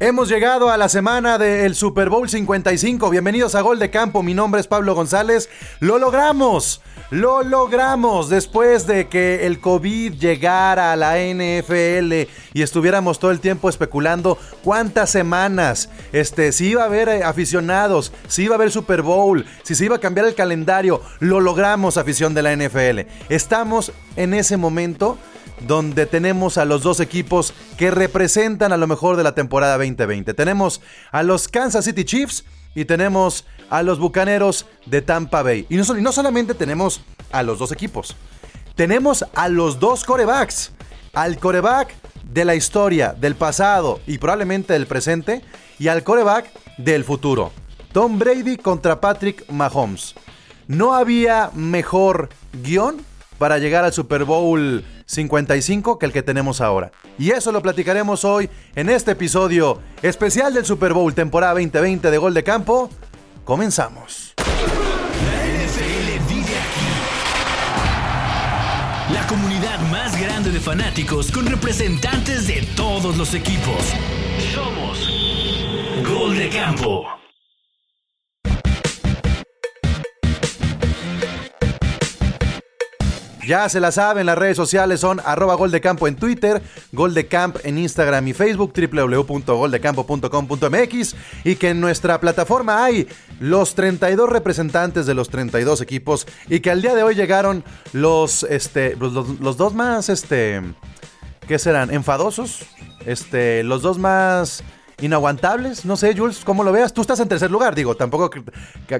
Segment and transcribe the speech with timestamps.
[0.00, 3.10] Hemos llegado a la semana del Super Bowl 55.
[3.10, 4.22] Bienvenidos a Gol de Campo.
[4.22, 5.50] Mi nombre es Pablo González.
[5.80, 6.80] Lo logramos.
[7.10, 13.40] Lo logramos después de que el COVID llegara a la NFL y estuviéramos todo el
[13.40, 18.70] tiempo especulando cuántas semanas, este, si iba a haber eh, aficionados, si iba a haber
[18.70, 21.02] Super Bowl, si se iba a cambiar el calendario.
[21.18, 23.10] Lo logramos, afición de la NFL.
[23.30, 25.18] Estamos en ese momento
[25.66, 30.34] donde tenemos a los dos equipos que representan a lo mejor de la temporada 2020.
[30.34, 30.80] Tenemos
[31.10, 32.44] a los Kansas City Chiefs
[32.74, 35.66] y tenemos a los Bucaneros de Tampa Bay.
[35.68, 37.00] Y no, y no solamente tenemos
[37.32, 38.16] a los dos equipos,
[38.74, 40.72] tenemos a los dos corebacks.
[41.14, 45.42] Al coreback de la historia, del pasado y probablemente del presente,
[45.78, 47.50] y al coreback del futuro.
[47.92, 50.14] Tom Brady contra Patrick Mahomes.
[50.66, 52.28] No había mejor
[52.62, 52.98] guion
[53.38, 56.92] para llegar al Super Bowl 55 que el que tenemos ahora.
[57.18, 62.18] Y eso lo platicaremos hoy en este episodio especial del Super Bowl temporada 2020 de
[62.18, 62.90] Gol de Campo.
[63.44, 64.34] Comenzamos.
[69.12, 73.82] La comunidad más grande de fanáticos con representantes de todos los equipos.
[74.52, 75.08] Somos
[76.06, 77.06] Gol de Campo.
[83.48, 86.60] Ya se la saben, las redes sociales son arroba gol de campo en Twitter,
[86.92, 93.08] gol de camp en Instagram y Facebook, www.goldecampo.com.mx y que en nuestra plataforma hay
[93.40, 98.42] los 32 representantes de los 32 equipos y que al día de hoy llegaron los,
[98.44, 100.60] este, los- los dos más, este,
[101.46, 101.90] ¿qué serán?
[101.90, 102.66] ¿Enfadosos?
[103.06, 104.62] Este, los dos más
[105.00, 106.92] inaguantables, no sé, Jules, ¿cómo lo veas?
[106.92, 108.42] Tú estás en tercer lugar, digo, tampoco que,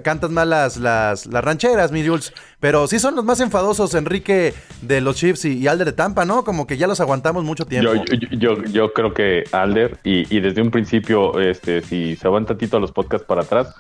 [0.03, 4.55] cantas mal las, las, las rancheras, mi Jules, pero sí son los más enfadosos, Enrique
[4.83, 6.45] de los Chiefs y, y Alder de Tampa, ¿no?
[6.45, 7.95] Como que ya los aguantamos mucho tiempo.
[7.95, 12.29] Yo, yo, yo, yo creo que Alder, y, y desde un principio, este, si se
[12.29, 13.75] van tantito los podcasts para atrás,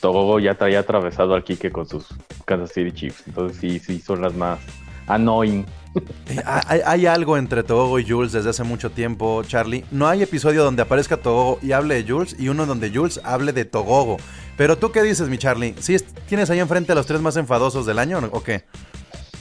[0.00, 2.06] Togogo ya traía atravesado al Kike con sus
[2.44, 3.24] Kansas City Chiefs.
[3.26, 4.58] Entonces sí, sí, son las más
[5.06, 5.64] annoying.
[6.26, 9.84] Eh, Hay, algo entre Togo y Jules desde hace mucho tiempo, Charlie.
[9.90, 13.52] No hay episodio donde aparezca Togo y hable de Jules y uno donde Jules hable
[13.52, 14.16] de Togogo.
[14.56, 15.74] Pero tú qué dices, mi Charlie?
[15.80, 18.64] ¿Sí es- tienes ahí enfrente a los tres más enfadosos del año o qué?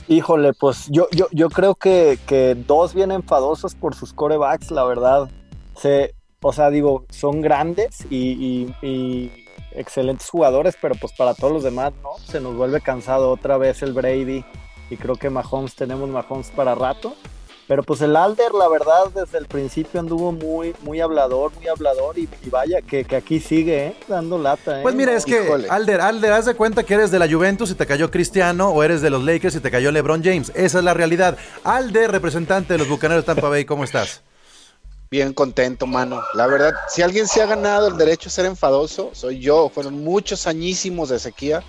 [0.08, 4.84] Híjole, pues yo, yo, yo creo que, que dos bien enfadosos por sus corebacks, la
[4.84, 5.30] verdad.
[5.76, 9.32] Se, o sea, digo, son grandes y- y
[9.72, 12.10] excelentes jugadores, pero pues para todos los demás, ¿no?
[12.26, 14.44] Se nos vuelve cansado otra vez el Brady
[14.90, 17.16] y creo que Mahomes, tenemos Mahomes para rato.
[17.68, 22.18] Pero pues el Alder, la verdad, desde el principio anduvo muy, muy hablador, muy hablador
[22.18, 23.96] y, y vaya que, que aquí sigue, ¿eh?
[24.08, 24.82] Dando lata, ¿eh?
[24.82, 25.70] Pues mira, es que Híjole.
[25.70, 28.82] Alder, Alder, haz de cuenta que eres de la Juventus y te cayó Cristiano o
[28.82, 30.52] eres de los Lakers y te cayó LeBron James.
[30.56, 31.38] Esa es la realidad.
[31.64, 34.24] Alder, representante de los Bucaneros de Tampa Bay, ¿cómo estás?
[35.12, 36.22] Bien contento, mano.
[36.36, 39.68] La verdad, si alguien se ha ganado el derecho a ser enfadoso, soy yo.
[39.70, 41.64] Fueron muchos añísimos de sequía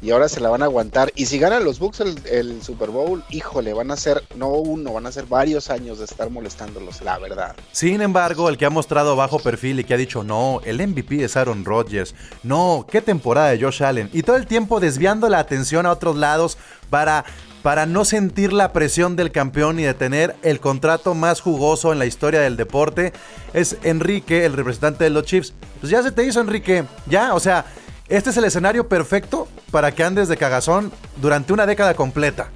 [0.00, 1.10] y ahora se la van a aguantar.
[1.16, 4.92] Y si ganan los Bucks el, el Super Bowl, híjole, van a ser no uno,
[4.92, 7.56] van a ser varios años de estar molestándolos, la verdad.
[7.72, 11.24] Sin embargo, el que ha mostrado bajo perfil y que ha dicho, no, el MVP
[11.24, 15.40] es Aaron Rodgers, no, qué temporada de Josh Allen, y todo el tiempo desviando la
[15.40, 16.58] atención a otros lados
[16.90, 17.24] para,
[17.64, 21.98] para no sentir la presión del campeón y de tener el contrato más jugoso en
[21.98, 23.14] la historia del deporte,
[23.54, 25.54] es Enrique, el representante de los Chiefs.
[25.80, 27.64] Pues ya se te hizo, Enrique, ya, o sea,
[28.06, 32.50] este es el escenario perfecto para que andes de cagazón durante una década completa.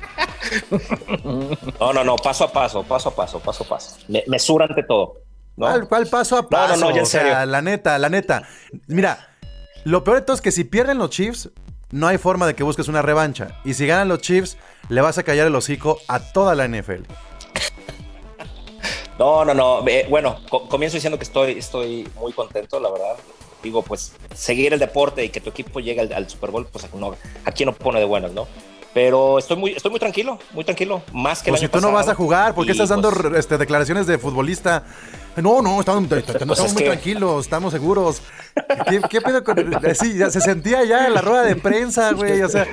[1.80, 3.96] No, no, no, paso a paso, paso a paso, paso a paso.
[4.08, 5.14] Me- mesura ante todo.
[5.56, 5.66] ¿no?
[5.66, 6.76] ¿Cuál, cuál paso a no, paso?
[6.80, 8.42] no, ya en o sea, la neta, la neta.
[8.86, 9.28] Mira,
[9.84, 11.50] lo peor de todo es que si pierden los Chiefs,
[11.90, 13.60] no hay forma de que busques una revancha.
[13.64, 14.56] Y si ganan los Chiefs,
[14.88, 17.02] le vas a callar el hocico a toda la NFL.
[19.18, 19.84] No, no, no.
[19.88, 23.16] eh, bueno, co- comienzo diciendo que estoy, estoy muy contento, la verdad.
[23.64, 26.86] Digo, pues seguir el deporte y que tu equipo llegue al, al Super Bowl, pues
[26.94, 28.46] no, aquí no pone de buenas, ¿no?
[28.94, 31.02] Pero estoy muy, estoy muy tranquilo, muy tranquilo.
[31.12, 32.88] Más que el Pues si año tú no vas a jugar, ¿por qué Y, estás
[32.88, 34.82] dando pues, este, declaraciones de futbolista?
[35.36, 38.22] No, no, estamos, estamos Pues es muy que- tranquilos, estamos seguros.
[38.88, 42.12] ¿Qué, qué pedo con el- Sí, ya se sentía ya en la rueda de prensa,
[42.12, 42.42] güey.
[42.42, 42.66] O sea,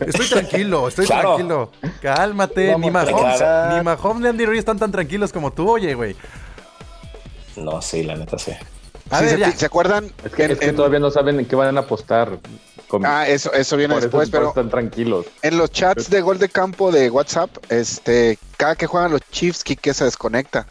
[0.00, 1.34] estoy tranquilo, estoy Claro.
[1.36, 1.72] tranquilo.
[2.00, 3.40] Cálmate, Vamos ni Mahomes,
[3.76, 6.16] ni Mahomes ni Andy Reid están tan tranquilos como tú, oye, güey.
[7.56, 8.52] No, sí, la neta sí.
[9.10, 9.52] A Sí, ver, se, ya.
[9.52, 10.10] ¿se acuerdan?
[10.24, 12.38] Es que, En- es que en- todavía no saben en qué van a apostar.
[12.88, 15.26] Con- Ah, eso, eso viene eso- después, pero están tranquilos.
[15.42, 19.64] en los chats de gol de campo de WhatsApp, este, cada que juegan los Chiefs,
[19.64, 20.66] Quique se desconecta.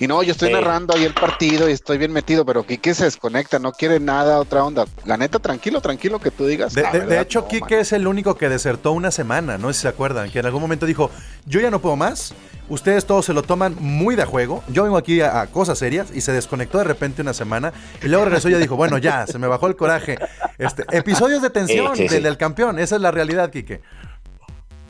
[0.00, 0.54] Y no, yo estoy Sí.
[0.54, 4.40] narrando ahí el partido y estoy bien metido, pero Quique se desconecta, no quiere nada,
[4.40, 4.84] otra onda.
[5.04, 6.74] La neta, tranquilo, tranquilo que tú digas.
[6.74, 7.76] De, hecho, no, Kike mano.
[7.82, 10.60] es el único que desertó una semana, no sé si se acuerdan, que en algún
[10.62, 11.10] momento dijo,
[11.46, 12.34] yo ya no puedo más,
[12.72, 14.64] Ustedes todos se lo toman muy de juego.
[14.68, 17.70] Yo vengo aquí a, cosas serias y se desconectó de repente una semana
[18.02, 20.16] y luego regresó y ya dijo, bueno, ya, se me bajó el coraje.
[20.56, 23.82] Este, episodios de tensión del campeón, esa es la realidad, Quique.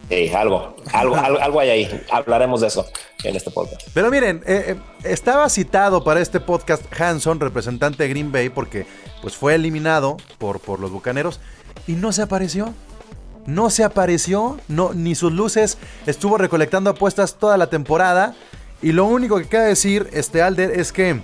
[0.08, 2.04] Sí, algo, algo, algo, hay ahí.
[2.12, 2.86] Hablaremos de eso
[3.24, 3.82] en este podcast.
[3.92, 8.86] Pero miren, eh, eh, estaba citado para este podcast Hanson, representante de Green Bay, porque
[9.22, 11.40] pues fue eliminado por, por los Bucaneros
[11.88, 12.74] y no se apareció.
[13.46, 15.78] No se apareció, no, ni sus luces.
[16.06, 18.34] Estuvo recolectando apuestas toda la temporada.
[18.80, 21.20] Y lo único que queda decir, este Alder, es que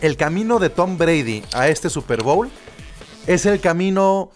[0.00, 2.50] el camino de Tom Brady a este Super Bowl
[3.26, 4.30] es el camino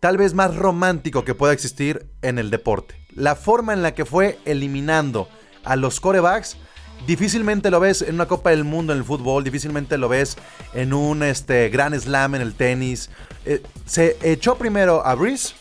[0.00, 2.94] tal vez más romántico que pueda existir en el deporte.
[3.14, 5.28] La forma en la que fue eliminando
[5.64, 6.58] a los corebacks,
[7.06, 10.36] difícilmente lo ves en una Copa del Mundo en el fútbol, difícilmente lo ves
[10.74, 13.08] en un este, gran slam en el tenis.
[13.46, 15.54] Eh, se echó primero a Breeze,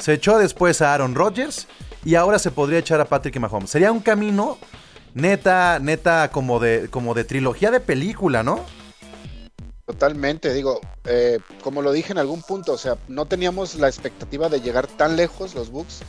[0.00, 1.66] se echó después a Aaron Rodgers
[2.04, 3.70] y ahora se podría echar a Patrick Mahomes.
[3.70, 4.58] Sería un camino
[5.14, 8.64] neta, neta como de, como de trilogía de película, ¿no?
[9.86, 14.48] Totalmente, digo, eh, como lo dije en algún punto, o sea, no teníamos la expectativa
[14.48, 16.00] de llegar tan lejos los Bucks.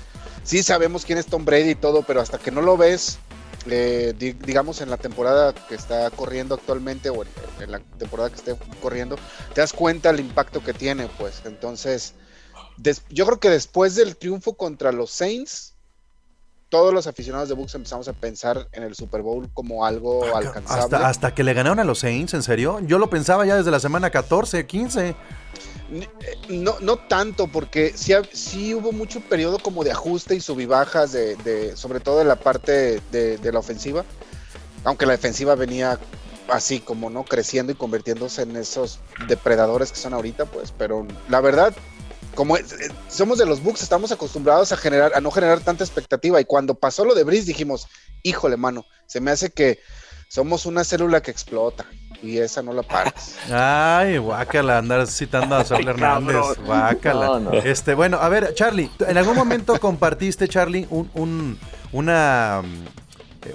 [0.44, 3.18] Sí sabemos quién es Tom Brady y todo, pero hasta que no lo ves,
[3.70, 8.56] eh, digamos en la temporada que está corriendo actualmente o en, la temporada que esté
[8.82, 9.18] corriendo,
[9.54, 11.42] te das cuenta el impacto que tiene, pues.
[11.46, 12.14] Entonces,
[13.10, 15.74] yo creo que después del triunfo contra los Saints,
[16.72, 21.06] todos los aficionados de Bucks empezamos a pensar en el Super Bowl como algo alcanzable.
[21.06, 22.80] Hasta, que le ganaron a los Saints, ¿en serio?
[22.88, 25.10] Yo lo pensaba ya desde la semana 14, 15.
[25.10, 26.08] Eh,
[26.48, 31.36] no, no tanto, porque sí, sí hubo mucho periodo como de ajuste y subibajas, de,
[31.36, 34.06] de sobre todo en la parte de, de, la ofensiva,
[34.86, 36.00] aunque la defensiva venía
[36.48, 41.42] así como no creciendo y convirtiéndose en esos depredadores que son ahorita, pues, pero la
[41.42, 41.74] verdad
[42.36, 42.64] como eh,
[43.08, 46.40] somos de los Bucks, estamos acostumbrados a generar, a no generar tanta expectativa.
[46.40, 47.88] Y cuando pasó lo de Brice, dijimos,
[48.24, 49.80] híjole, mano, se me hace que
[50.30, 51.86] somos una célula que explota.
[52.24, 53.36] Y esa no la paras.
[53.52, 56.36] Ay, guácala, andar citando a Saúl Hernández.
[56.64, 57.42] Guácala.
[57.64, 61.60] Este, bueno, a ver, Charlie, en algún momento compartiste, Charlie, un,
[61.92, 62.62] una,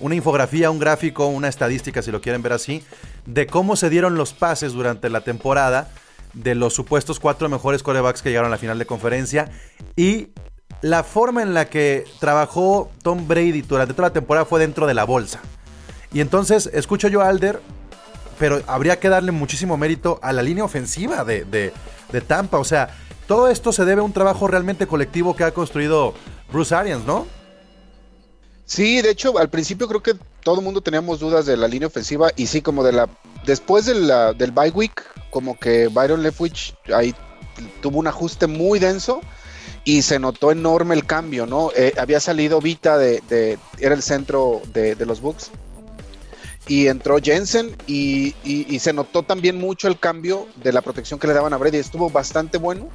[0.00, 2.82] una infografía, un gráfico, una estadística, si lo quieren ver así,
[3.24, 5.88] de cómo se dieron los pases durante la temporada
[6.36, 9.50] de los supuestos cuatro mejores corebacks que llegaron a la final de conferencia
[9.96, 10.28] y
[10.82, 14.94] la forma en la que trabajó Tom Brady durante toda la temporada fue dentro de
[14.94, 15.40] la bolsa.
[16.12, 17.60] Y entonces escucho yo a Alder,
[18.38, 22.58] pero habría que darle muchísimo mérito a la línea ofensiva de, de, Tampa.
[22.58, 22.94] O sea,
[23.26, 26.14] todo esto se debe a un trabajo realmente colectivo que ha construido
[26.52, 27.26] Bruce Arians, ¿no?
[28.64, 31.88] Sí, de hecho, al principio creo que todo el mundo teníamos dudas de la línea
[31.88, 33.08] ofensiva y sí, como de la...
[33.46, 33.94] Después de
[34.36, 37.14] del bye week, como que Byron Leftwich ahí
[37.80, 39.20] tuvo un ajuste muy denso
[39.84, 41.70] y se notó enorme el cambio, ¿no?
[41.76, 45.52] Eh, había salido Vita de, era el centro de, los Bucks
[46.66, 48.34] y entró Jensen y,
[48.80, 52.10] se notó también mucho el cambio de la protección que le daban a Brady, estuvo
[52.10, 52.88] bastante bueno,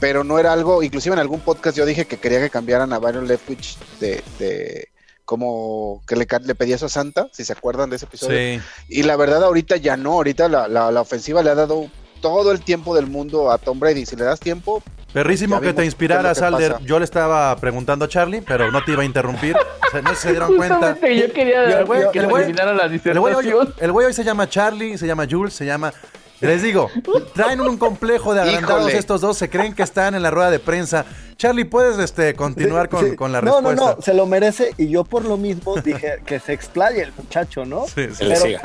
[0.00, 2.98] pero no era algo, inclusive en algún podcast yo dije que quería que cambiaran a
[2.98, 4.88] Byron Leftwich de,
[5.28, 8.62] como que le, le pedía eso a Santa, si se acuerdan de ese episodio.
[8.88, 11.90] Y la verdad ahorita ya no, ahorita la, la, ofensiva le ha dado
[12.22, 14.06] todo el tiempo del mundo a Tom Brady.
[14.06, 14.82] Si le das tiempo...
[15.12, 16.76] Perrísimo que te inspirara, Salder.
[16.80, 19.54] Yo le estaba preguntando a Charlie, pero no te iba a interrumpir.
[20.02, 20.94] no se dieron cuenta.
[20.98, 25.92] Yo quería el güey, el güey hoy se llama Charlie, se llama Jules, se llama
[26.40, 26.90] les digo,
[27.34, 30.58] traen un complejo de agrandados estos dos, se creen que están en la rueda de
[30.58, 31.04] prensa.
[31.36, 33.74] Charlie, ¿puedes este, continuar con, con la respuesta?
[33.74, 37.02] No, no, no, se lo merece y yo por lo mismo dije que se explaye
[37.02, 37.86] el muchacho, ¿no?
[37.86, 38.26] Sí, sí.
[38.28, 38.60] Pero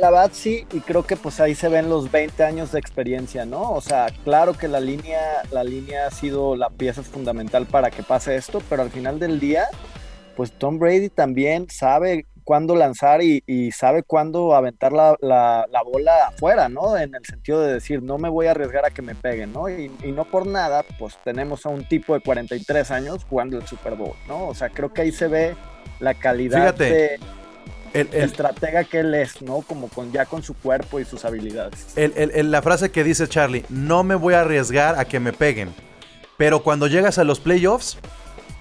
[0.00, 3.44] la, verdad sí, y creo que pues ahí se ven los 20 años de experiencia,
[3.44, 3.72] ¿no?
[3.72, 5.20] O sea, claro que la línea,
[5.50, 9.38] la línea ha sido la pieza fundamental para que pase esto, pero al final del
[9.38, 9.66] día,
[10.36, 16.70] pues Tom Brady también sabe cuándo lanzar y, sabe cuándo aventar la, la, bola afuera,
[16.70, 16.96] ¿no?
[16.96, 19.68] En el sentido de decir, no me voy a arriesgar a que me peguen, ¿no?
[19.68, 23.96] Y, no por nada, pues tenemos a un tipo de 43 años jugando el Super
[23.96, 24.46] Bowl, ¿no?
[24.46, 25.56] O sea, creo que ahí se ve
[26.00, 27.20] la calidad de
[27.92, 29.60] el, estratega que él es, ¿no?
[29.60, 31.94] Como con ya con su cuerpo y sus habilidades.
[31.96, 35.68] la frase que dice Charlie, no me voy a arriesgar a que me peguen,
[36.38, 37.98] pero cuando llegas a los playoffs,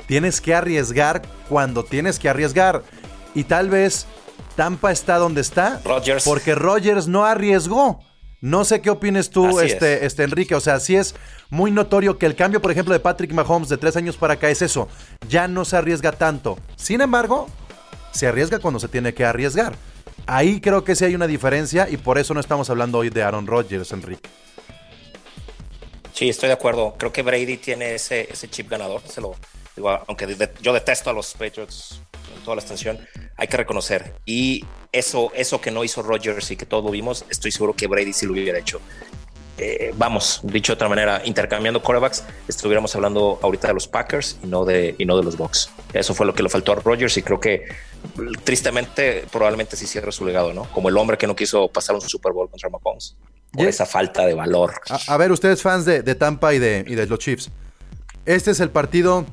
[0.08, 2.82] tienes que arriesgar cuando tienes que arriesgar.
[3.36, 4.08] Y tal vez
[4.56, 5.82] Tampa está donde está
[6.26, 8.00] porque Rogers no arriesgó.
[8.40, 10.54] No sé qué opines tú, este, este, Enrique.
[10.54, 11.16] O sea, sí es
[11.50, 14.50] muy notorio que el cambio, por ejemplo, de Patrick Mahomes de tres años para acá
[14.50, 14.88] es eso.
[15.28, 16.58] Ya no se arriesga tanto.
[16.76, 17.48] Sin embargo,
[18.12, 19.76] se arriesga cuando se tiene que arriesgar.
[20.28, 23.24] Ahí creo que sí hay una diferencia y por eso no estamos hablando hoy de
[23.24, 24.30] Aaron Rodgers, Enrique.
[26.14, 26.96] Sí, estoy de acuerdo.
[26.98, 29.02] Creo que Brady tiene ese, ese chip ganador.
[29.08, 29.36] Se lo,
[30.08, 32.02] aunque yo detesto a los Patriots
[32.48, 32.98] toda la extensión,
[33.36, 34.13] hay que reconocer.
[34.25, 34.63] Y
[34.94, 38.13] eso, eso que no hizo Rodgers y que todos lo vimos, estoy seguro que Brady
[38.13, 38.80] sí lo hubiera hecho.
[39.58, 44.48] Eh, vamos, dicho de otra manera, intercambiando quarterbacks, estuviéramos hablando ahorita de los Packers y
[44.48, 45.72] no de, y no de los Bucks.
[45.92, 47.66] Eso fue lo que le faltó a Rodgers y creo que
[48.46, 50.72] tristemente probablemente sí cierre su legado, ¿no?
[50.72, 53.18] Como el hombre que no quiso pasar un Super Bowl contra Mahomes
[53.51, 54.74] por esa falta de valor.
[54.89, 57.50] A, a ver, ustedes fans de, de Tampa y de, y de los Chiefs.
[58.25, 59.25] Este es el partido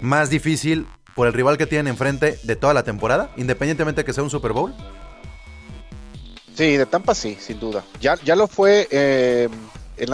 [0.00, 4.12] más difícil por el rival que tienen enfrente de toda la temporada, independientemente de que
[4.12, 4.74] sea un Super Bowl.
[6.54, 7.84] Sí, de Tampa sí, sin duda.
[8.00, 9.48] Ya, ya lo fue eh,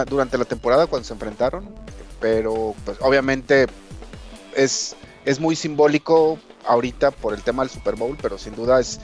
[0.07, 1.69] durante la temporada cuando se enfrentaron,
[2.19, 3.67] pero pues obviamente
[4.55, 8.99] es, es muy simbólico ahorita por el tema del Super Bowl, pero sin duda es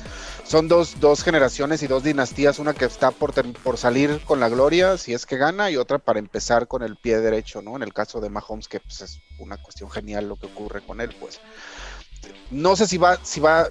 [0.45, 4.47] son dos, dos generaciones y dos dinastías, una que está por, por salir con la
[4.47, 7.75] gloria si es que gana y otra para empezar con el pie derecho, ¿no?
[7.75, 11.01] En el caso de Mahomes que pues, es una cuestión genial lo que ocurre con
[11.01, 11.39] él, pues
[12.51, 13.67] no sé si va si va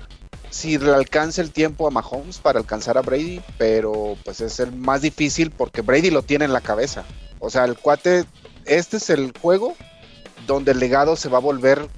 [0.50, 4.70] si le alcanza el tiempo a Mahomes para alcanzar a Brady, pero pues es el
[4.72, 7.04] más difícil porque Brady lo tiene en la cabeza.
[7.40, 8.24] O sea, el cuate,
[8.64, 9.74] este es el juego
[10.46, 11.88] donde el legado se va a volver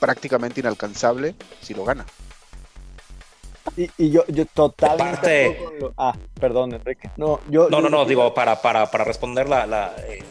[0.00, 2.06] prácticamente inalcanzable si lo gana.
[3.76, 5.58] Y, y yo, yo totalmente.
[5.78, 7.10] Lo- Ah, perdón, Enrique.
[7.16, 7.68] No, yo.
[7.68, 10.24] No, no, yo- no, digo, para, para, para responder la, la, eh,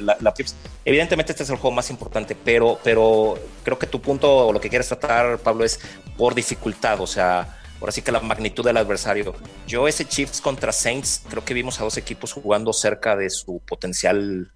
[0.00, 0.54] la- la tips.
[0.84, 4.60] Evidentemente este es el juego más importante, pero, pero creo que tu punto o lo
[4.60, 5.80] que quieres tratar, Pablo, es
[6.16, 9.34] por dificultad, o sea, ahora sí que la magnitud del adversario.
[9.66, 13.60] Yo ese Chiefs contra Saints, creo que vimos a dos equipos jugando cerca de su
[13.66, 14.52] potencial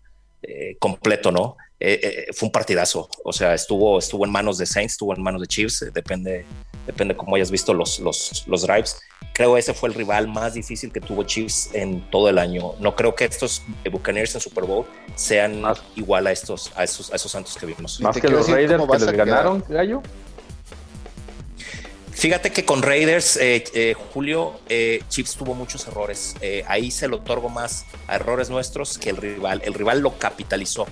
[0.47, 1.57] eh, completo, ¿no?
[1.81, 5.23] Eh, eh, fue un partidazo, o sea, estuvo, estuvo en manos de Saints, estuvo en
[5.23, 6.47] manos de Chiefs, eh, depende,
[6.87, 9.01] depende cómo hayas visto los, los, los drives.
[9.35, 12.75] Creo ese fue el rival más difícil que tuvo Chiefs en todo el año.
[12.79, 14.87] No creo que estos Buccaneers en Super Bowl
[15.17, 15.83] sean Más.
[15.97, 18.01] igual a estos, a esos, a esos Santos que vimos.
[18.01, 20.03] Más que los Raiders que les ganaron, Gallo.
[22.15, 26.37] Fíjate que con Raiders, eh, eh, Julio, eh, Chiefs tuvo muchos errores.
[26.41, 29.61] Eh, ahí se lo otorgo más a errores nuestros que el rival.
[29.65, 30.87] El rival lo capitalizó.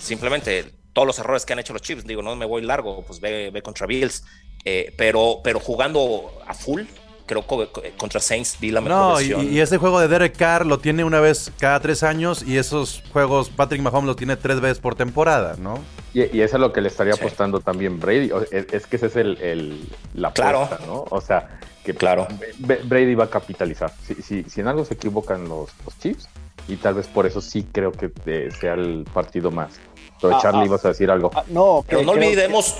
[0.00, 3.20] Simplemente todos los errores que han hecho los Chiefs, digo, no me voy largo, pues
[3.20, 4.24] ve, ve contra Bills.
[4.64, 6.82] Eh, pero, pero jugando a full,
[7.26, 9.52] creo que contra Saints vi la mejor No, y, versión.
[9.52, 13.02] y ese juego de Derek Carr lo tiene una vez cada tres años y esos
[13.12, 15.78] juegos Patrick Mahomes los tiene tres veces por temporada, ¿no?
[16.14, 17.20] Y, y eso es lo que le estaría Sí.
[17.20, 18.30] apostando también Brady.
[18.32, 20.62] O- es, es que ese es el, el- la Claro.
[20.62, 21.04] apuesta, ¿no?
[21.10, 22.26] O sea, que Claro.
[22.58, 23.92] Brady va a capitalizar.
[24.06, 26.28] Si, si, si en algo se equivocan los, los Chiefs,
[26.68, 29.72] y tal vez por eso sí creo que eh, sea el partido más.
[30.20, 30.66] Pero Ah, Charlie, ah.
[30.66, 31.30] ibas a decir algo.
[31.34, 32.76] Ah, no, que Pero no creo que- olvidemos,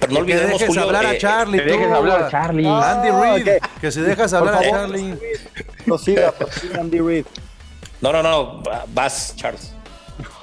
[0.00, 2.66] pero no que olvidemos, dejes Julio, hablar a eh, Charlie, que dejes hablar a Charlie.
[2.66, 3.48] Andy Ah, Reid,
[3.80, 5.18] que si dejas hablar a Charlie.
[5.84, 7.26] Prosiga, prosiga, Andy Reid.
[8.00, 8.62] No, no, no,
[8.92, 9.72] vas, Charles.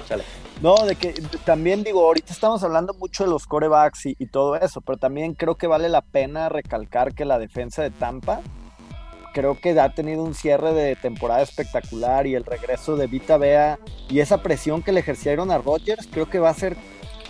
[0.08, 0.24] Chale.
[0.62, 1.12] No, de que
[1.44, 5.34] también digo, ahorita estamos hablando mucho de los corebacks y, y todo eso, pero también
[5.34, 8.40] creo que vale la pena recalcar que la defensa de Tampa
[9.32, 13.78] creo que ha tenido un cierre de temporada espectacular y el regreso de Vita Bea
[14.08, 16.76] y esa presión que le ejercieron a Rodgers, creo que va a ser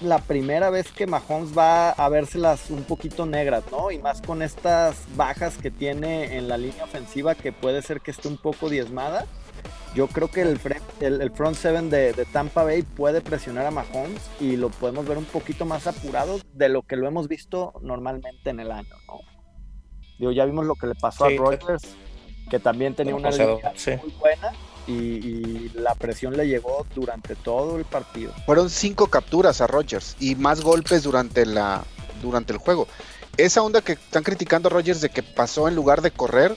[0.03, 3.91] la primera vez que Mahomes va a vérselas un poquito negras, ¿no?
[3.91, 8.11] Y más con estas bajas que tiene en la línea ofensiva que puede ser que
[8.11, 9.27] esté un poco diezmada.
[9.95, 10.59] Yo creo que el,
[11.01, 15.07] el, el front seven de, de, Tampa Bay puede presionar a Mahomes y lo podemos
[15.07, 18.97] ver un poquito más apurado de lo que lo hemos visto normalmente en el año,
[19.07, 19.32] ¿no?
[20.23, 21.83] Digo, ya vimos lo que le pasó Sí, a Rodgers,
[22.49, 23.91] que también tenía una línea sí.
[24.01, 24.53] muy buena
[24.87, 28.33] y, y la presión le llegó durante todo el partido.
[28.47, 31.83] Fueron cinco capturas a Rodgers y más golpes durante, la,
[32.23, 32.87] durante el juego.
[33.37, 36.57] Esa onda que están criticando a Rodgers de que pasó en lugar de correr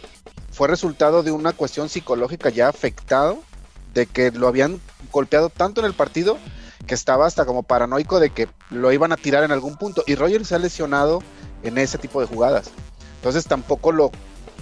[0.51, 3.39] fue resultado de una cuestión psicológica ya afectado,
[3.95, 4.79] de que lo habían
[5.11, 6.37] golpeado tanto en el partido
[6.85, 10.03] que estaba hasta como paranoico de que lo iban a tirar en algún punto.
[10.05, 11.23] Y Rodgers se ha lesionado
[11.63, 12.69] en ese tipo de jugadas.
[13.25, 14.11] Entonces tampoco lo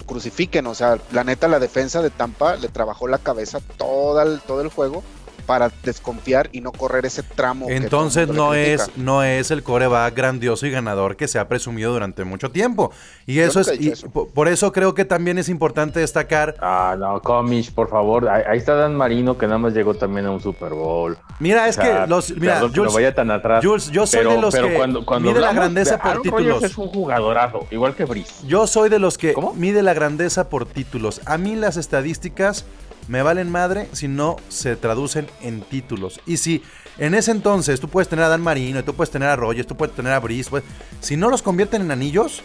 [0.06, 4.40] crucifiquen, o sea, la neta la defensa de Tampa le trabajó la cabeza todo el,
[4.40, 5.02] todo el juego
[5.46, 7.66] para desconfiar y no correr ese tramo.
[7.68, 12.24] Entonces no es, no es el coreback grandioso y ganador que se ha presumido durante
[12.24, 12.90] mucho tiempo.
[13.26, 14.10] Y eso es, y eso.
[14.10, 16.56] por eso creo que también es importante destacar.
[16.60, 18.28] Ah, no, Comish, por favor.
[18.28, 21.16] Ahí, ahí está Dan Marino, que nada más llegó también a un Super Bowl.
[21.38, 23.64] Mira, es sea, que los, mira, perdón que me Jules, vaya tan atrás.
[23.64, 26.10] Jules, yo soy pero, de los pero que cuando, cuando mide la grandeza de por
[26.10, 26.62] Aaron títulos.
[26.62, 28.46] es un jugadorazo, igual que Brice.
[28.46, 29.54] Yo soy de los que ¿Cómo?
[29.54, 31.20] mide la grandeza por títulos.
[31.26, 32.64] A mí las estadísticas
[33.08, 36.20] me valen madre si no se traducen en títulos.
[36.26, 36.62] Y si
[36.98, 39.76] en ese entonces tú puedes tener a Dan Marino, tú puedes tener a Rogers, tú
[39.76, 40.64] puedes tener a Brice, pues,
[41.00, 42.42] si no los convierten en anillos,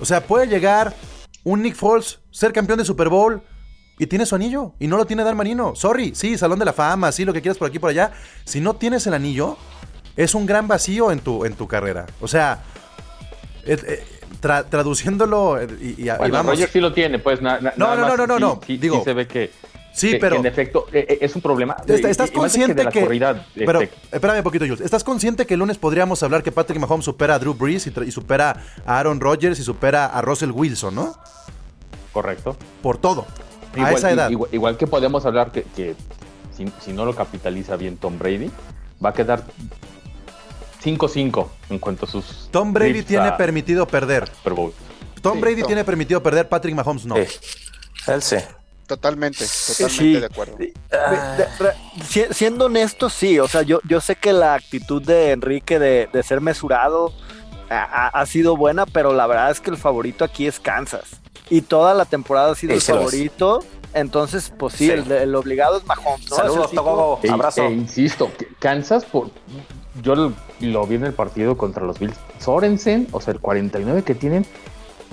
[0.00, 0.94] o sea, puede llegar
[1.44, 3.42] un Nick Foles, ser campeón de Super Bowl
[3.98, 5.74] y tiene su anillo y no lo tiene Dan Marino.
[5.76, 8.12] Sorry, sí, Salón de la Fama, sí, lo que quieras por aquí por allá.
[8.44, 9.56] Si no tienes el anillo,
[10.16, 12.06] es un gran vacío en tu, en tu carrera.
[12.20, 12.62] O sea,
[13.64, 14.04] eh,
[14.40, 16.46] tra- traduciéndolo eh, y, y- vamos.
[16.46, 17.40] Rogers sí lo tiene, pues.
[17.42, 19.50] na- na- No, nada no, no, no, sí- no, sí- digo- sí se ve que.
[19.92, 21.76] Sí, que- pero- que en efecto, eh, eh, es un problema.
[21.86, 23.00] ¿Estás y que consciente de la que.
[23.02, 24.80] corrida, pero, este, espérame un poquito, Jules.
[24.80, 28.10] ¿Estás consciente que el lunes podríamos hablar que Patrick Mahomes supera a Drew Brees y,
[28.10, 31.16] supera a Aaron Rodgers y supera a Russell Wilson, ¿no?
[32.12, 32.56] correcto.
[32.82, 33.26] Por todo.
[33.74, 34.30] a Igual, esa edad.
[34.30, 35.94] Igual, igual que podemos hablar que, que
[36.56, 38.50] si, si no lo capitaliza bien Tom Brady,
[39.04, 39.42] va a quedar
[40.84, 42.48] 5-5 en cuanto a sus.
[42.50, 44.28] Tom Brady tiene a permitido perder.
[44.28, 44.72] Super Bowl.
[45.22, 45.66] Tom Sí, Brady Tom.
[45.68, 47.14] tiene permitido perder, Patrick Mahomes no.
[47.16, 47.22] Sí.
[48.08, 48.36] Él sí.
[48.86, 50.12] Totalmente, totalmente Sí.
[50.12, 50.58] de acuerdo.
[52.06, 53.38] Si- siendo honesto, sí.
[53.38, 57.12] O sea, yo, yo sé que la actitud de Enrique de, de ser mesurado
[57.70, 61.20] ha, sido buena, pero la verdad es que el favorito aquí es Kansas.
[61.50, 62.84] Y toda la temporada ha sido el es.
[62.86, 63.64] favorito.
[63.94, 64.90] Entonces, pues sí, Sí.
[64.92, 66.28] El, el obligado es Mahomes.
[66.30, 66.36] ¿no?
[66.36, 67.20] Saludos, Togogo.
[67.22, 67.62] E- Abrazo.
[67.62, 69.30] e insisto, Kansas, por,
[70.02, 72.16] yo lo, lo vi en el partido contra los Bills.
[72.38, 74.44] Sorensen, o sea, el 49 que tienen,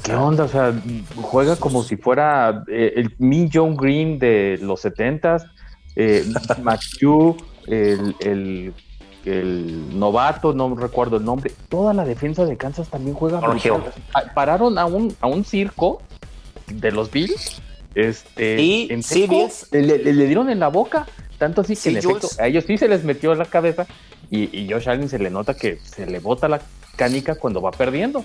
[0.03, 0.43] ¿qué onda?
[0.45, 0.73] O sea,
[1.21, 5.45] juega como si fuera eh, el Mi John Green de los 70s,
[5.95, 6.25] eh,
[6.63, 8.73] McHugh, el, el,
[9.25, 11.51] el novato, no recuerdo el nombre.
[11.69, 13.39] Toda la defensa de Kansas también juega.
[14.33, 16.01] Pararon a un, a un circo
[16.67, 17.61] de los Bills.
[17.93, 19.67] Este, Y en sí, seco, Bills.
[19.71, 21.05] le, le- le dieron en la boca,
[21.37, 23.85] tanto así que Sí, en efecto, a ellos sí se les metió en la cabeza
[24.31, 26.59] y, y Josh Allen se le nota que se le bota la
[26.95, 28.23] canica cuando va perdiendo.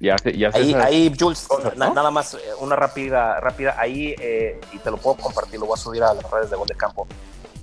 [0.00, 1.94] Y hace, y hace Ahí, esas- ahí, Jules, cosas, na- ¿no?
[1.94, 5.74] nada más eh, una rápida, rápida, ahí, eh, y te lo puedo compartir, lo voy
[5.74, 7.06] a subir a las redes de Gol de Campo.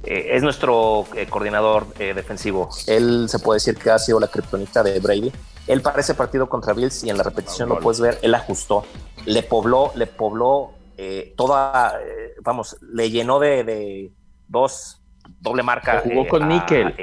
[0.04, 2.70] Eh, es nuestro eh, coordinador defensivo.
[2.88, 5.32] Él se puede decir que ha sido la kriptonita de Brady.
[5.68, 8.84] Él para ese partido contra Bills y en la repetición lo puedes ver, él ajustó,
[9.26, 10.72] le pobló, le pobló
[11.36, 12.00] toda,
[12.44, 14.12] vamos, le llenó de, de
[14.48, 15.00] dos
[15.40, 16.02] doble marca.
[16.04, 16.96] Le jugó con a, níquel.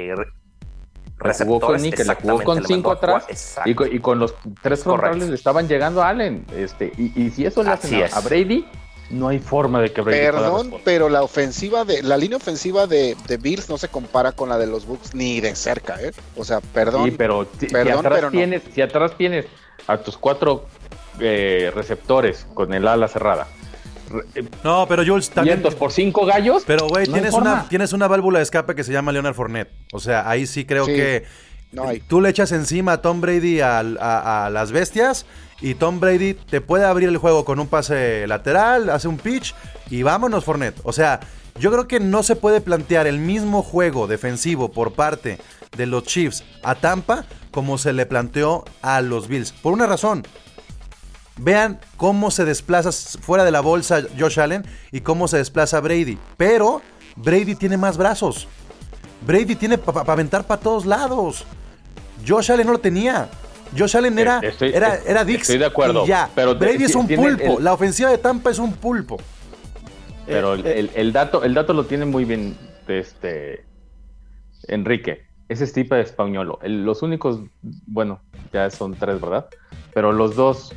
[1.19, 4.83] Jugó con níquel, le jugó con cinco atrás y con, y con los tres Es
[4.83, 6.45] frontales le estaban llegando a Allen.
[6.55, 8.15] Este, y, y si eso le hacen a, es.
[8.15, 8.65] a Brady,
[9.09, 13.15] no hay forma de que Brady Perdón, pero la ofensiva de la línea ofensiva de,
[13.27, 16.11] de Bills no se compara con la de los Bucks ni de cerca, ¿eh?
[16.35, 17.05] O sea, perdón.
[17.05, 18.31] Sí, pero si, atrás pero no.
[18.31, 19.45] tienes, si atrás tienes
[19.87, 20.65] a tus cuatro
[21.19, 23.47] eh, receptores con el ala cerrada,
[24.63, 25.57] No, pero Jules también.
[25.57, 28.83] vientos por cinco gallos, Pero, güey, No tienes, una, tienes una válvula de escape que
[28.83, 29.71] se llama Leonard Fournette.
[29.93, 31.23] O sea, ahí sí creo Sí, que
[31.71, 31.99] no hay.
[31.99, 35.25] tú le echas encima a Tom Brady a, a las bestias
[35.61, 39.53] y Tom Brady te puede abrir el juego con un pase lateral, hace un pitch
[39.89, 40.79] y vámonos, Fournette.
[40.83, 41.19] O sea,
[41.59, 45.37] yo creo que no se puede plantear el mismo juego defensivo por parte
[45.77, 49.51] de los Chiefs a Tampa como se le planteó a los Bills.
[49.51, 50.23] Por una razón.
[51.41, 56.17] Vean cómo se desplaza fuera de la bolsa Josh Allen y cómo se desplaza Brady.
[56.37, 56.81] Pero
[57.15, 58.47] Brady tiene más brazos.
[59.25, 61.45] Brady tiene para aventar para todos lados.
[62.27, 63.29] Josh Allen no lo tenía.
[63.77, 65.41] Josh Allen era, Eh, estoy- era, eh, era Dix.
[65.43, 66.29] estoy de acuerdo, y ya.
[66.35, 67.57] pero Brady es un pulpo.
[67.57, 69.17] el- La ofensiva de Tampa es un pulpo.
[70.25, 72.55] pero el, el- el dato, el dato lo tiene muy bien
[72.87, 73.65] este
[74.67, 75.23] Enrique.
[75.47, 76.59] Ese es tipo de españolo.
[76.61, 77.39] El- los únicos,
[77.87, 78.21] bueno,
[78.53, 79.47] ya son tres, ¿verdad?
[79.93, 80.73] Pero los dos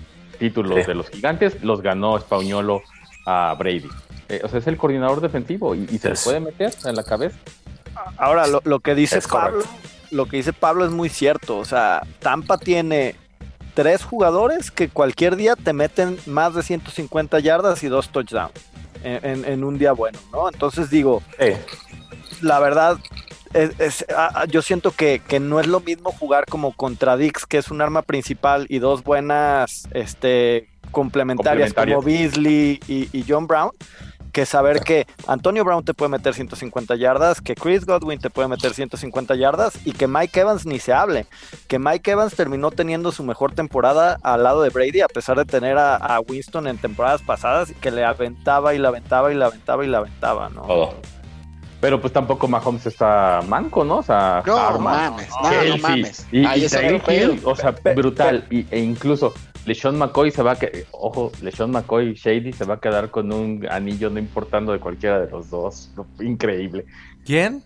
[0.49, 0.87] títulos Sí.
[0.87, 2.83] de los gigantes los ganó Españolo
[3.27, 3.89] a Brady.
[4.29, 7.03] Eh, o sea, es el coordinador defensivo y, y se le puede meter en la
[7.05, 7.37] cabeza.
[8.17, 9.89] Ahora, lo, lo que dice Es Pablo, correcto.
[10.11, 11.59] lo que dice Pablo es muy cierto.
[11.59, 13.15] O sea, Tampa tiene
[13.75, 18.53] tres jugadores que cualquier día te meten más de 150 yardas y dos touchdowns
[19.05, 20.49] en, en- en un día bueno, ¿no?
[20.49, 21.23] Entonces digo,
[22.41, 22.99] la verdad,
[23.55, 27.17] es- es- ah, ah, yo siento que, que no es lo mismo jugar como contra
[27.17, 32.07] Dix, que es un arma principal, y dos buenas este, complementarias, como.
[32.07, 33.71] Beasley y, y John Brown,
[34.33, 38.49] que saber que Antonio Brown te puede meter 150 yardas, que Chris Godwin te puede
[38.49, 41.27] meter 150 yardas y que Mike Evans ni se hable.
[41.69, 45.45] Que Mike Evans terminó teniendo su mejor temporada al lado de Brady, a pesar de
[45.45, 49.47] tener a, a Winston en temporadas pasadas, que le aventaba y la aventaba y la
[49.47, 50.63] aventaba y la aventaba, ¿no?
[51.83, 53.97] Pero pues tampoco Mahomes está manco, ¿no?
[53.99, 55.11] O sea, No arma.
[55.11, 56.27] mames, no, mames.
[56.31, 57.13] Y, Ahí y.
[57.13, 58.47] Hill, o sea, Pe- brutal.
[58.51, 59.35] Y, e incluso
[59.67, 63.33] LeSean McCoy se va a que ojo, LeSean McCoy Shady se va a quedar con
[63.33, 65.91] un anillo no importando de cualquiera de los dos.
[66.21, 66.85] Increíble.
[67.27, 67.65] ¿Quién?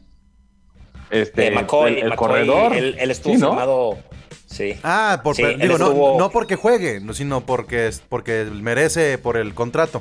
[1.11, 2.72] Este, Eh, McCoy, el, el McCoy, corredor.
[2.74, 3.48] Él, él estuvo Sí, ¿no?
[3.50, 3.98] firmado.
[4.46, 4.74] Sí.
[4.83, 9.37] Ah, por, Sí, digo, no, estuvo- no porque juegue, no, sino porque, porque merece por
[9.37, 10.00] el contrato.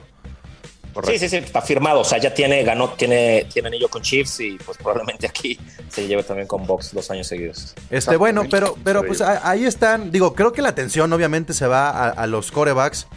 [1.03, 1.99] Sí, sí, sí, está firmado.
[1.99, 6.07] O sea, ya tiene, ganó, tiene, tiene anillo con Chiefs y pues probablemente aquí se
[6.07, 7.75] lleve también con Box dos años seguidos.
[7.89, 10.11] Este, bueno, pero, pero pues ahí están.
[10.11, 13.07] Digo, creo que la atención obviamente se va a, a los corebacks.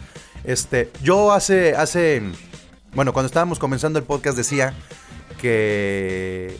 [0.43, 2.21] Este, yo hace, hace,
[2.93, 4.73] bueno, cuando estábamos comenzando el podcast decía
[5.39, 6.57] que,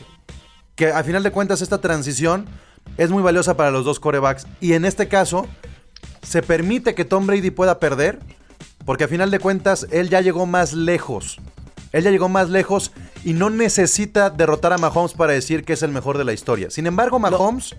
[0.75, 2.45] que a final de cuentas esta transición
[2.97, 4.47] es muy valiosa para los dos corebacks.
[4.59, 5.47] Y en este caso,
[6.21, 8.19] se permite que Tom Brady pueda perder,
[8.85, 11.39] porque a final de cuentas él ya llegó más lejos.
[11.91, 12.91] Él ya llegó más lejos
[13.23, 16.69] y no necesita derrotar a Mahomes para decir que es el mejor de la historia.
[16.69, 17.75] Sin embargo, Mahomes...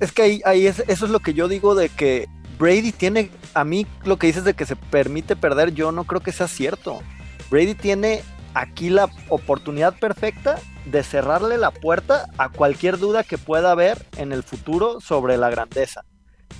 [0.00, 2.26] Es que ahí, ahí es, eso es lo que yo digo de que
[2.58, 6.22] Brady tiene, a mí lo que dices de que se permite perder, yo no creo
[6.22, 7.02] que sea cierto.
[7.50, 8.22] Brady tiene
[8.54, 14.32] aquí la oportunidad perfecta de cerrarle la puerta a cualquier duda que pueda haber en
[14.32, 16.04] el futuro sobre la grandeza.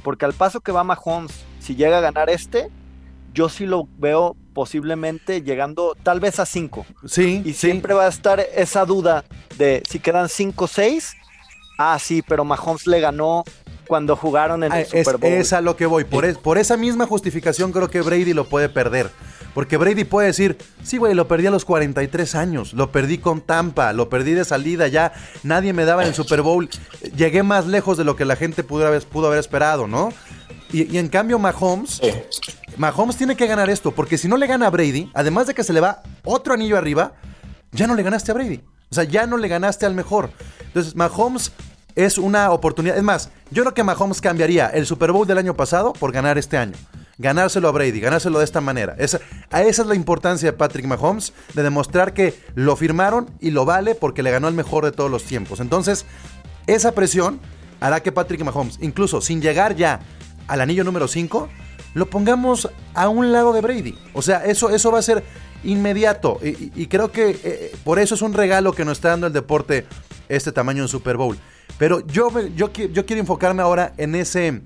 [0.02, 2.70] Porque al paso que va Mahomes, si llega a ganar este,
[3.34, 6.86] yo sí lo veo posiblemente llegando tal vez a 5.
[7.06, 7.42] Sí.
[7.44, 9.24] Y siempre va a estar esa duda
[9.58, 11.16] de si quedan 5 o 6.
[11.76, 13.42] Ah, sí, pero Mahomes le ganó
[13.88, 15.32] cuando jugaron en el ah, Super Bowl.
[15.32, 16.04] Es a lo que voy.
[16.04, 19.10] Por, es, por esa misma justificación creo que Brady lo puede perder.
[19.52, 23.40] Porque Brady puede decir, sí, güey, lo perdí a los 43 años, lo perdí con
[23.40, 26.68] Tampa, lo perdí de salida, ya nadie me daba en el Super Bowl,
[27.16, 30.12] llegué más lejos de lo que la gente pudo haber, pudo haber esperado, ¿no?
[30.72, 32.00] Y, y en cambio Mahomes,
[32.76, 35.64] Mahomes tiene que ganar esto, porque si no le gana a Brady, además de que
[35.64, 37.14] se le va otro anillo arriba,
[37.72, 38.62] ya no le ganaste a Brady.
[38.90, 40.30] O sea, ya no le ganaste al mejor.
[40.60, 41.52] Entonces, Mahomes
[41.94, 42.96] es una oportunidad.
[42.96, 46.38] Es más, yo creo que Mahomes cambiaría el Super Bowl del año pasado por ganar
[46.38, 46.74] este año.
[47.18, 48.94] Ganárselo a Brady, ganárselo de esta manera.
[48.98, 53.50] Esa, a esa es la importancia de Patrick Mahomes, de demostrar que lo firmaron y
[53.50, 55.60] lo vale porque le ganó el mejor de todos los tiempos.
[55.60, 56.04] Entonces,
[56.66, 57.40] esa presión
[57.80, 60.00] hará que Patrick Mahomes, incluso sin llegar ya
[60.46, 61.48] al anillo número 5,
[61.94, 63.98] lo pongamos a un lado de Brady.
[64.12, 65.24] O sea, eso, eso va a ser
[65.64, 66.38] inmediato.
[66.42, 69.86] Y, creo que eh, por eso es un regalo que nos está dando el deporte
[70.28, 71.38] este tamaño en Super Bowl.
[71.78, 74.60] Pero yo, yo, quiero enfocarme ahora en ese,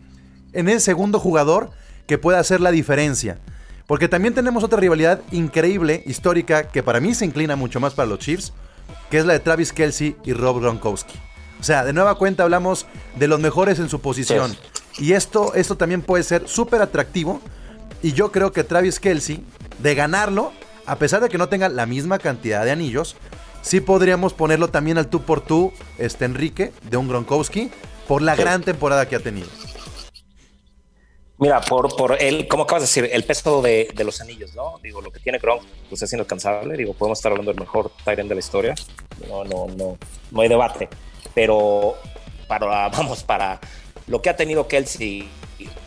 [0.52, 1.70] en segundo jugador
[2.06, 3.38] que pueda hacer la diferencia.
[3.86, 8.08] Porque también tenemos otra rivalidad increíble, histórica, que para mí se inclina mucho más para
[8.08, 8.52] los Chiefs,
[9.10, 11.18] que es la de Travis Kelsey y Rob Gronkowski.
[11.60, 14.56] O sea, de nueva cuenta hablamos de los mejores en su posición.
[14.98, 17.40] Y esto, esto también puede ser súper atractivo.
[18.02, 19.44] Y yo creo que Travis Kelsey,
[19.78, 20.52] de ganarlo,
[20.86, 23.16] a pesar de que no tenga la misma cantidad de anillos,
[23.62, 27.70] sí podríamos ponerlo también al tú por tú, este Enrique, de un Gronkowski,
[28.08, 29.48] por la gran temporada que ha tenido.
[31.40, 34.78] Mira, por, por el, como acabas de decir, el peso de, de, los anillos, ¿no?
[34.82, 36.76] Digo, lo que tiene Gronk, pues es inalcanzable.
[36.76, 38.74] Digo, podemos estar hablando del mejor Tyrant de la historia.
[39.26, 39.96] No, no, no,
[40.30, 40.90] no hay debate.
[41.32, 41.94] Pero
[42.46, 43.58] para, vamos, para
[44.06, 45.28] lo que ha tenido Kelsey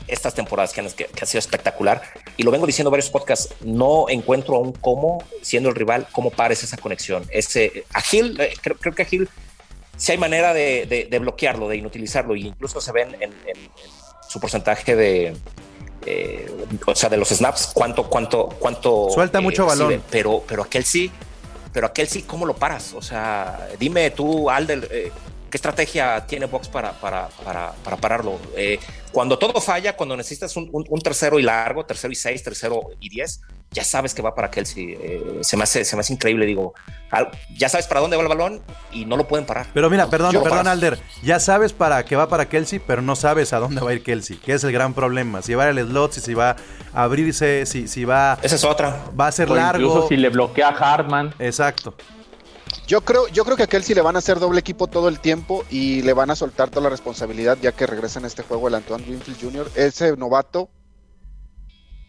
[0.08, 2.02] estas temporadas que, han, que, que, ha sido espectacular,
[2.38, 6.64] y lo vengo diciendo varios podcasts, no encuentro aún cómo, siendo el rival, cómo pares
[6.64, 7.26] esa conexión.
[7.32, 9.30] Ese, a Gil, eh, creo, creo, que a Gil,
[9.98, 13.32] si hay manera de, de, de, bloquearlo, de inutilizarlo, y incluso se ven en, en,
[13.48, 13.70] en
[14.28, 15.36] su porcentaje de,
[16.06, 16.52] eh,
[16.86, 19.10] o sea, de los snaps, cuánto, cuánto, cuánto.
[19.10, 19.90] Suelta eh, mucho balón.
[19.90, 20.04] Recibe.
[20.10, 21.12] Pero, pero aquel sí,
[21.72, 22.94] pero aquel sí, ¿cómo lo paras?
[22.94, 25.12] O sea, dime tú, Alder, eh,
[25.54, 28.40] ¿qué estrategia tiene Box para, para, para, para pararlo?
[28.58, 28.80] Eh,
[29.12, 32.82] cuando todo falla, cuando necesitas un, un, un, tercero y largo, tercero y seis, tercero
[33.00, 33.40] y diez,
[33.70, 34.98] ya sabes que va para Kelsey.
[35.00, 36.74] Eh, se, me hace, se me hace increíble, digo.
[37.56, 39.68] Ya sabes para dónde va el balón y no lo pueden parar.
[39.76, 41.00] Pero mira, perdón, Yo perdón, Alder.
[41.22, 44.02] Ya sabes para que va para Kelsey, pero no sabes a dónde va a ir
[44.02, 45.44] Kelsey, que es el gran problema.
[45.44, 46.56] Si va al slot, si, si va
[46.96, 48.40] a abrirse, si, si va.
[48.42, 49.04] Esa es otra.
[49.20, 49.86] Va a ser o largo.
[49.86, 51.36] Incluso si le bloquea a Hartman.
[51.38, 51.94] Exacto.
[52.88, 55.20] Yo creo, yo creo que a Kelsey le van a hacer doble equipo todo el
[55.20, 58.68] tiempo y le van a soltar toda la responsabilidad ya que regresa en este juego
[58.68, 59.72] el Antoine Winfield Jr.
[59.76, 60.70] Ese novato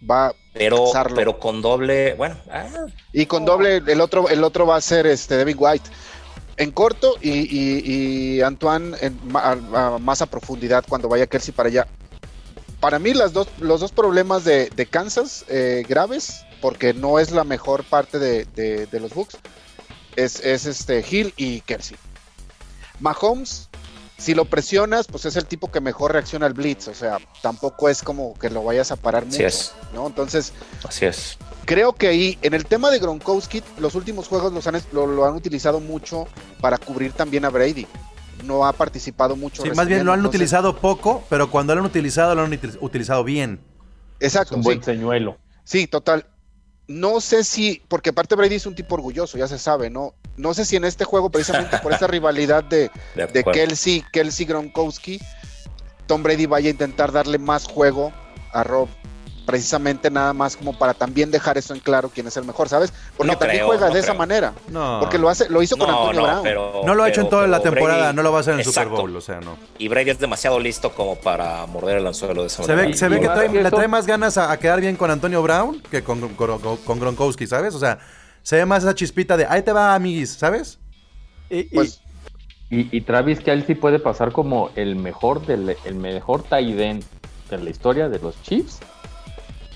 [0.08, 2.36] va pero, a pero con doble, bueno.
[2.50, 2.66] Ah,
[3.12, 5.88] y con doble, el otro, el otro va a ser este Devin White.
[6.56, 11.52] En corto y, y, y Antoine en, a, a, más a profundidad cuando vaya Kelsey
[11.52, 11.86] para allá.
[12.80, 17.30] Para mí las dos, los dos problemas de, de Kansas eh, graves, porque no es
[17.30, 19.38] la mejor parte de, de, de los Bucks,
[20.16, 21.96] es, es, este Hill y Kelsey.
[23.00, 23.68] Mahomes,
[24.16, 27.88] si lo presionas, pues es el tipo que mejor reacciona al blitz, o sea, tampoco
[27.88, 29.74] es como que lo vayas a parar mucho, Así es.
[29.92, 30.06] ¿no?
[30.06, 30.52] Entonces,
[30.86, 31.38] Así es.
[31.64, 35.24] Creo que ahí, en el tema de Gronkowski, los últimos juegos los han, lo, lo,
[35.24, 36.26] han utilizado mucho
[36.60, 37.86] para cubrir también a Brady.
[38.44, 39.62] No ha participado mucho.
[39.62, 40.40] Sí, más bien lo han entonces...
[40.40, 43.60] utilizado poco, pero cuando lo han utilizado, lo han utilizado bien.
[44.20, 44.54] Exacto.
[44.54, 44.84] Es un buen sí.
[44.84, 45.38] señuelo.
[45.64, 46.26] Sí, total.
[46.86, 50.14] No sé si, porque aparte Brady es un tipo orgulloso, ya se sabe, ¿no?
[50.36, 54.44] No sé si en este juego, precisamente por esa rivalidad de, de, de Kelsey, Kelsey
[54.44, 55.20] Gronkowski,
[56.06, 58.12] Tom Brady vaya a intentar darle más juego
[58.52, 58.88] a Rob
[59.44, 62.92] precisamente nada más como para también dejar eso en claro quién es el mejor, ¿sabes?
[63.16, 64.04] Porque no también creo, juega no de creo.
[64.04, 64.52] esa manera.
[64.70, 64.98] No.
[65.00, 66.42] Porque lo hace, lo hizo con no, Antonio no, Brown.
[66.42, 68.40] Pero, no lo ha hecho pero, en toda la temporada, Brady, no lo va a
[68.40, 68.66] hacer en el.
[68.66, 69.56] Super Bowl, o sea, no.
[69.78, 72.88] Y Brady es demasiado listo como para morder el anzuelo de esa Se manera.
[72.88, 75.42] ve, se ve que trae, le trae más ganas a, a, quedar bien con Antonio
[75.42, 77.74] Brown que con, con, con, Gronkowski, ¿sabes?
[77.74, 77.98] O sea,
[78.42, 80.78] se ve más esa chispita de ahí te va, amiguis, ¿sabes?
[81.50, 82.00] Y, pues,
[82.70, 87.04] y, y, Travis Kelsey puede pasar como el mejor del el mejor tight end
[87.50, 88.80] en la historia de los Chiefs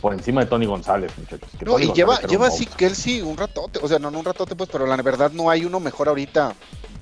[0.01, 1.49] por encima de Tony González, muchachos.
[1.59, 4.25] Que No, Tony y lleva, lleva así Kelsey un ratote, o sea, no, no un
[4.25, 6.55] ratote, pues, pero la verdad no hay uno mejor ahorita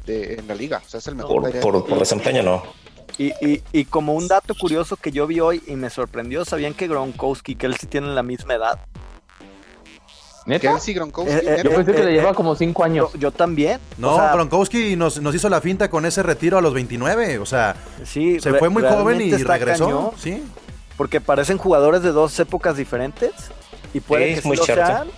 [0.07, 0.83] de, en la liga.
[0.85, 1.43] O sea, es el mejor.
[1.43, 2.63] Por, por, por desempeño, no.
[3.19, 6.75] Y, y, y como un dato curioso que yo vi hoy y me sorprendió, ¿sabían
[6.75, 8.79] que Gronkowski y Kelsey tienen la misma edad?
[10.47, 10.71] ¿Neta?
[10.71, 11.35] Kelsey Gronkowski.
[11.35, 13.13] Eh, eh, Yo pensé que eh, le eh, llevaba como cinco años.
[13.15, 13.81] Yo, yo también.
[13.99, 17.39] No, O sea, Gronkowski nos, nos hizo la finta con ese retiro a los 29.
[17.39, 19.87] O sea, sí, se fue muy joven y regresó.
[19.87, 20.45] cañón, Sí.
[20.97, 23.33] Porque parecen jugadores de dos épocas diferentes
[23.95, 24.87] y puede que es sí muy lo cierto.
[24.87, 25.09] sean.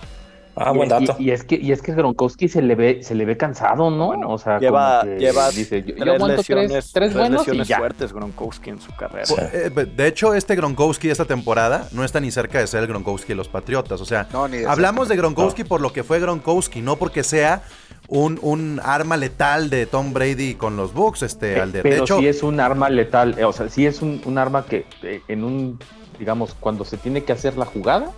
[0.61, 1.15] Ah, Y- buen y- dato.
[1.19, 4.07] Y, es que y es que Gronkowski se le ve se le ve cansado, ¿no?
[4.07, 7.13] Bueno, o sea, lleva- como que lleva dice, yo, yo tres aguanto lesiones, tres, tres
[7.13, 7.77] buenos y lesiones ya.
[7.77, 9.25] fuertes Gronkowski en su carrera.
[9.25, 9.35] Sí.
[9.53, 13.29] Eh, De hecho, este Gronkowski esta temporada no está ni cerca de ser el Gronkowski
[13.29, 14.01] de los Patriotas.
[14.01, 17.23] O sea, No, ni de hablamos de Gronkowski por lo que fue Gronkowski, no porque
[17.23, 17.61] sea
[18.09, 21.83] un, un arma letal de Tom Brady con los Bucks, este, Pe- Alder.
[21.83, 24.37] Pero de hecho, sí es un arma letal, eh, o sea, sí es un, un
[24.37, 25.79] arma que eh, en un,
[26.17, 28.11] digamos, cuando se tiene que hacer la jugada,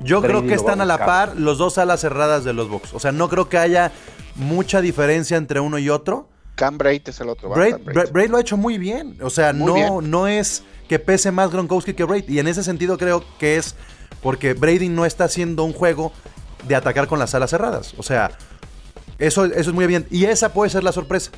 [0.00, 2.68] yo Brady creo que están a a la par los dos alas cerradas de los
[2.68, 2.92] Bucks.
[2.94, 3.90] O sea, no creo que haya
[4.36, 6.28] mucha diferencia entre uno y otro.
[6.54, 7.48] Cam Braid es el otro.
[7.50, 7.96] Braid, Cam Braid.
[7.96, 9.16] Braid- Braid lo ha hecho muy bien.
[9.22, 10.10] O sea, Muy no, bien.
[10.10, 12.28] no es que pese más Gronkowski que Braid.
[12.28, 13.74] Y en ese sentido creo que es
[14.22, 16.12] porque Brady no está haciendo un juego
[16.66, 17.94] de atacar con las alas cerradas.
[17.98, 18.30] O sea,
[19.18, 20.06] eso, eso es muy bien.
[20.10, 21.30] Y esa puede ser la sorpresa.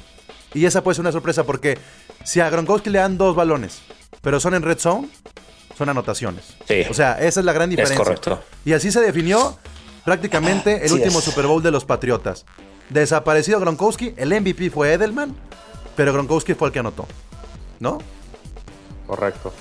[0.54, 1.78] Y esa puede ser una sorpresa porque
[2.24, 3.80] si a Gronkowski le dan dos balones,
[4.20, 5.08] pero son en red zone,
[5.78, 6.56] son anotaciones.
[6.66, 6.82] Sí.
[6.90, 7.96] O sea, esa es la gran Es diferencia.
[8.04, 8.42] correcto.
[8.64, 9.56] Y así se definió
[10.04, 11.24] prácticamente el último es.
[11.24, 12.44] Super Bowl de los Patriotas.
[12.88, 15.36] Desaparecido Gronkowski, el MVP fue Edelman,
[15.96, 17.06] pero Gronkowski fue el que anotó.
[17.78, 17.98] ¿No?
[19.06, 19.52] correcto.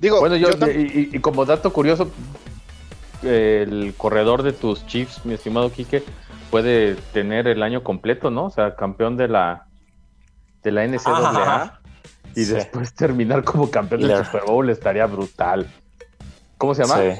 [0.00, 2.10] Digo, Bueno, yo, yo tam- y, y- y como dato curioso,
[3.22, 6.02] el corredor de tus Chiefs, mi estimado Quique,
[6.50, 8.46] puede tener el año completo, ¿no?
[8.46, 9.66] O sea, campeón de la
[10.62, 11.80] de la NCAA Ajá.
[12.36, 12.52] y Sí.
[12.52, 14.24] después terminar como campeón del.
[14.24, 15.66] Super Bowl estaría brutal.
[16.58, 16.96] ¿Cómo se llama?
[17.00, 17.18] Sí.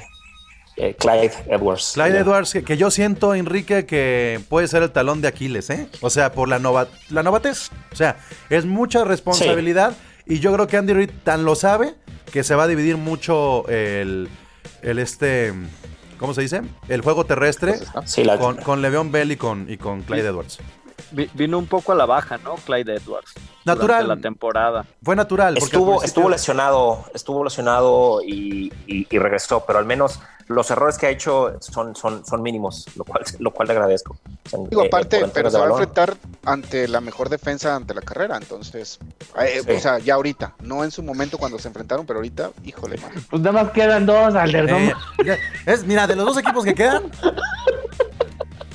[0.76, 1.92] Eh, Clyde Edwards.
[1.94, 2.18] Clyde.
[2.18, 5.88] Edwards, que, que yo siento, Enrique, que puede ser el talón de Aquiles, ¿eh?
[6.00, 7.70] O sea, por la, nova, la novatez.
[7.92, 8.16] O sea,
[8.48, 9.94] es mucha responsabilidad
[10.26, 11.94] y yo creo que Andy Reid tan lo sabe
[12.32, 14.28] que se va a dividir mucho el,
[14.82, 15.52] el este,
[16.20, 16.60] ¿cómo se dice?
[16.86, 17.74] El juego terrestre
[18.38, 20.58] con, con Le'Veon Bell y con, y con Clyde Edwards.
[21.10, 22.54] Vi- Vino un poco a la baja, ¿no?
[22.56, 23.32] Clyde Edwards.
[23.64, 24.08] Natural.
[24.08, 24.84] la temporada.
[25.02, 25.56] Fue natural.
[25.58, 30.98] estuvo, principio- estuvo lesionado, estuvo lesionado y, y- y regresó, pero al menos los errores
[30.98, 34.16] que ha hecho son, son, son mínimos, lo cual, lo cual le agradezco.
[34.68, 38.36] Digo, eh, aparte, pero se va a enfrentar ante la mejor defensa ante la carrera.
[38.36, 38.98] Entonces,
[39.38, 39.72] eh, Sí.
[39.72, 43.12] o sea, ya ahorita, no en su momento cuando se enfrentaron, pero ahorita, híjole, man.
[43.30, 44.68] Pues nada más quedan dos, Alder.
[44.70, 47.04] Eh, es, mira, de los dos equipos que quedan.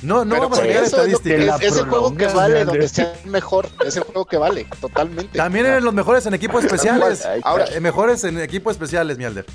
[0.02, 1.60] No, no Pero vamos a llegar a estadísticas.
[1.62, 4.66] es- es el juego que vale, donde sea el mejor, es el juego que vale,
[4.80, 5.38] totalmente.
[5.38, 7.26] También eres los mejores en equipos especiales.
[7.42, 9.46] Ahora- Eh, mejores en equipos especiales, mi Alder.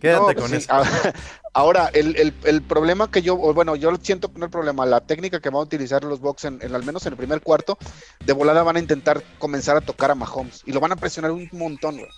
[0.00, 0.68] Quédate No, con sí, eso.
[1.54, 4.84] Ahora, el, el- el problema que yo, o bueno, yo siento que no el problema,
[4.86, 7.40] la técnica que van a utilizar los Bucks, en, en- al menos en el primer
[7.40, 7.78] cuarto,
[8.24, 11.30] de volada van a intentar comenzar a tocar a Mahomes y lo van a presionar
[11.32, 12.08] un montón, güey,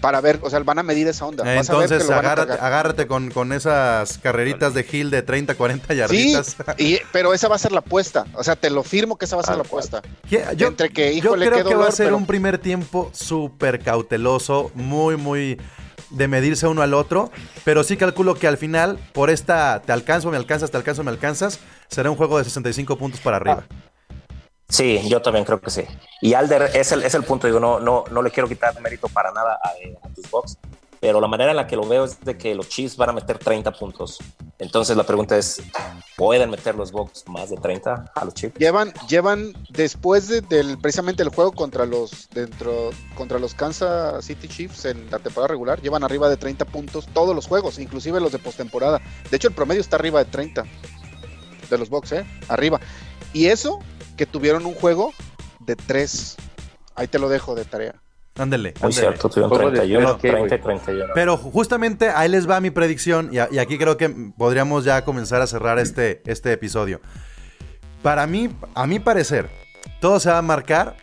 [0.00, 1.42] Para ver, o sea, van a medir esa onda.
[1.42, 2.32] Vas a ver que Entonces, lo van a
[2.66, 6.56] agárrate, con, con esas carreritas de Hill de 30, 40 Sí, yarditas.
[6.78, 8.26] y- pero esa va a ser la apuesta.
[8.34, 10.02] O sea, te lo firmo que esa va a ser la apuesta.
[10.28, 12.58] Que- Yo, Entre que, yo híjole, creo qué que va a ser pero- un primer
[12.58, 15.60] tiempo súper cauteloso, muy, muy
[16.10, 17.30] de medirse uno al otro.
[17.64, 21.10] Pero sí calculo que al final, por esta te alcanzo, me alcanzas, te alcanzo, me
[21.10, 23.64] alcanzas, será un juego de 65 puntos para arriba.
[24.68, 25.82] Sí, yo también creo que sí.
[26.20, 29.08] Y Alder es el, es el punto, digo, no, no, no le quiero quitar mérito
[29.08, 30.58] para nada a, eh, a tus Bucks,
[30.98, 33.12] pero la manera en la que lo veo es de que los Chiefs van a
[33.12, 34.18] meter 30 puntos.
[34.58, 35.62] Entonces la pregunta es,
[36.16, 38.56] ¿pueden meter los Bucks más de 30 a los Chiefs?
[38.58, 44.48] Llevan, llevan después de- del precisamente el juego contra los dentro contra los Kansas City
[44.48, 48.32] Chiefs en la temporada regular, llevan arriba de 30 puntos todos los juegos, inclusive los
[48.32, 49.00] de postemporada.
[49.30, 50.64] De hecho, el promedio está arriba de 30
[51.70, 52.26] de los Bucks, ¿eh?
[52.48, 52.80] Arriba.
[53.32, 53.78] Y eso
[54.16, 55.12] que tuvieron un juego
[55.60, 56.36] de 3.
[56.94, 57.94] Ahí te lo dejo de tarea.
[58.38, 58.74] Ándele.
[58.82, 60.48] Muy cierto, tuvieron Juego de 31, tres, ¿qué, güey?
[60.50, 61.12] 30 y 31.
[61.14, 65.04] Pero justamente ahí les va mi predicción y, a- y aquí creo que podríamos ya
[65.06, 67.00] comenzar a cerrar este, este episodio.
[68.02, 69.48] Para mí, a mi parecer,
[70.00, 70.96] todo se va a marcar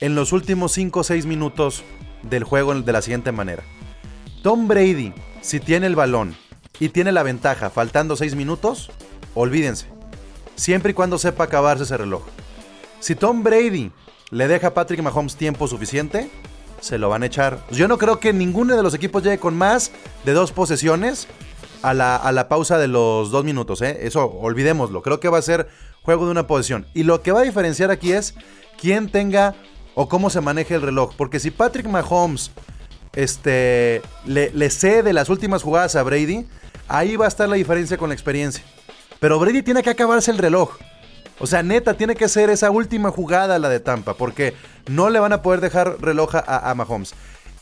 [0.00, 1.84] en los últimos 5 o 6 minutos
[2.22, 3.62] del juego de la siguiente manera.
[4.42, 6.34] Tom Brady, si tiene el balón
[6.80, 8.90] y tiene la ventaja faltando 6 minutos,
[9.34, 9.86] olvídense.
[10.56, 12.22] Siempre y cuando sepa acabarse ese reloj.
[13.00, 13.90] Si Tom Brady
[14.30, 16.30] le deja a Patrick Mahomes tiempo suficiente,
[16.80, 17.64] se lo van a echar.
[17.70, 19.90] Yo no creo que ninguno de los equipos llegue con más
[20.24, 21.26] de dos posesiones
[21.82, 23.80] a la, a la pausa de los dos minutos.
[23.82, 24.00] ¿eh?
[24.02, 25.02] Eso olvidémoslo.
[25.02, 25.68] Creo que va a ser
[26.02, 26.86] juego de una posesión.
[26.94, 28.34] Y lo que va a diferenciar aquí es
[28.78, 29.54] quién tenga
[29.94, 31.14] o cómo se maneje el reloj.
[31.16, 32.50] Porque si Patrick Mahomes
[33.14, 36.46] este, le, le cede las últimas jugadas a Brady,
[36.86, 38.62] ahí va a estar la diferencia con la experiencia.
[39.20, 40.76] Pero Brady tiene que acabarse el reloj.
[41.40, 44.54] O sea, neta, tiene que ser esa última jugada la de Tampa, porque
[44.88, 47.14] no le van a poder dejar reloj a, Mahomes.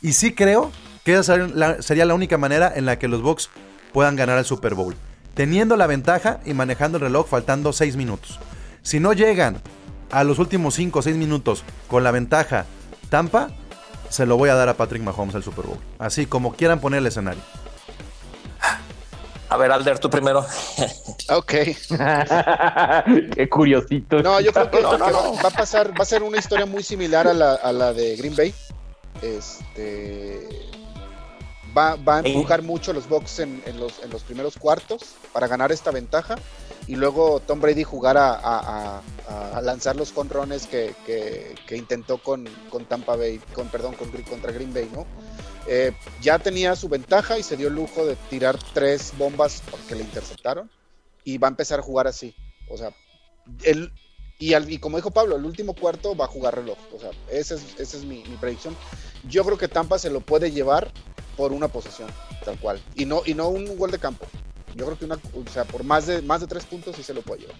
[0.02, 0.72] Y sí creo
[1.04, 3.50] que esa sería la única manera en la que los Bucks
[3.92, 4.96] puedan ganar el Super Bowl.
[5.34, 8.40] Teniendo la ventaja y manejando el reloj faltando 6 minutos.
[8.82, 9.62] Si no llegan
[10.10, 12.66] a los últimos 5 o 6 minutos con la ventaja
[13.10, 13.50] Tampa,
[14.08, 15.78] se lo voy a dar a Patrick Mahomes al Super Bowl.
[16.00, 17.42] Así como quieran poner el escenario.
[19.50, 20.44] A ver, Alder, tú primero.
[21.30, 21.52] Ok.
[23.34, 24.22] Qué curiosito.
[24.22, 27.34] No, yo creo que, va, a pasar, va a ser una historia muy similar a
[27.34, 28.54] la, a la de Green Bay.
[29.22, 30.68] Este
[31.76, 35.46] va, va a empujar mucho los Bucks en, en, los, en los primeros cuartos para
[35.46, 36.36] ganar esta ventaja
[36.86, 39.02] y luego Tom Brady jugar a,
[39.62, 44.72] lanzar los conrones que, que, intentó con, con, Tampa Bay, con perdón, con, contra Green
[44.72, 45.06] Bay, ¿no?
[45.66, 49.94] Eh, ya tenía su ventaja y se dio el lujo de tirar tres bombas porque
[49.94, 50.70] le interceptaron
[51.24, 52.34] y va a empezar a jugar así.
[52.70, 52.90] O sea,
[53.64, 53.92] él,
[54.38, 56.78] y, y como dijo Pablo, el último cuarto va a jugar reloj.
[56.94, 58.76] O sea, esa es, esa es mi, mi, predicción.
[59.28, 60.92] Yo creo que Tampa se lo puede llevar
[61.36, 62.08] por una posesión,
[62.44, 62.80] tal cual.
[62.94, 64.26] Y no, y no un gol de campo.
[64.74, 67.14] Yo creo que una, o sea, por más de más de tres puntos sí se
[67.14, 67.56] lo puede llevar.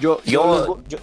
[0.00, 0.98] Yo, yo, yo,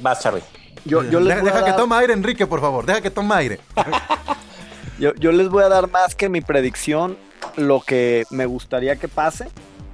[0.00, 0.42] vas, Charlie.
[0.84, 2.84] Yo, yo les deja, que tome aire, Enrique, por favor.
[2.84, 3.60] Deja que tome aire.
[4.98, 7.16] yo, yo les voy a dar más que mi predicción,
[7.56, 9.48] lo que me gustaría que pase.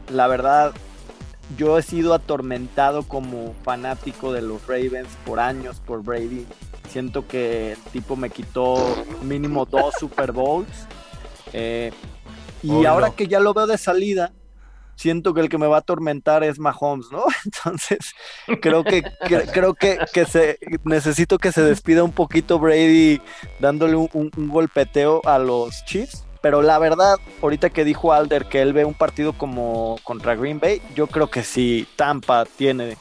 [0.09, 0.73] La verdad,
[1.57, 6.47] yo he sido atormentado como fanático de los Ravens por años, por Brady.
[6.89, 10.87] Siento que el tipo me quitó mínimo dos Super Bowls.
[11.53, 11.93] Eh,
[12.63, 14.33] y ahora que ya lo veo de salida,
[15.01, 17.25] siento que el que me va a atormentar es Mahomes, ¿no?
[17.47, 18.15] Entonces,
[18.61, 19.03] creo que,
[19.53, 23.23] creo que, que, se necesito que se despida un poquito Brady
[23.61, 26.25] dándole un, golpeteo a los Chiefs.
[26.43, 30.59] Pero la verdad, ahorita que dijo Alder que él ve un partido como contra Green
[30.59, 32.97] Bay, yo creo que si Tampa tiene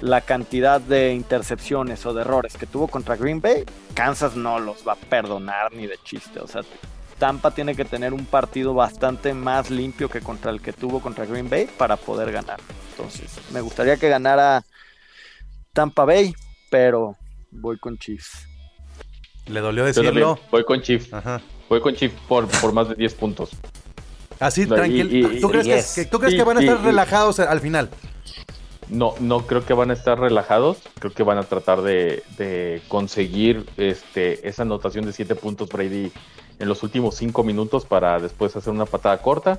[0.00, 4.86] la cantidad de intercepciones o de errores que tuvo contra Green Bay, Kansas no los
[4.86, 6.40] va a perdonar ni de chiste.
[6.40, 6.62] O sea,
[7.18, 11.24] Tampa tiene que tener un partido bastante más limpio que contra el que tuvo contra
[11.24, 12.60] Green Bay para poder ganar.
[12.90, 14.64] Entonces, me gustaría que ganara
[15.72, 16.34] Tampa Bay,
[16.70, 17.16] pero
[17.50, 18.46] voy con Chiefs.
[19.46, 20.38] ¿Le dolió decirlo?
[20.50, 21.10] Voy con Chiefs.
[21.68, 23.50] Voy con Chiefs por, por más de 10 puntos.
[24.38, 25.30] Así, tranquilo.
[25.40, 27.88] ¿Tú, crees, que, ¿Tú crees que van a estar relajados al final?
[28.88, 30.78] No, no creo que van a estar relajados.
[30.98, 36.12] Creo que van a tratar de, conseguir este, esa anotación de 7 puntos Brady
[36.58, 39.58] en los últimos cinco minutos para después hacer una patada corta.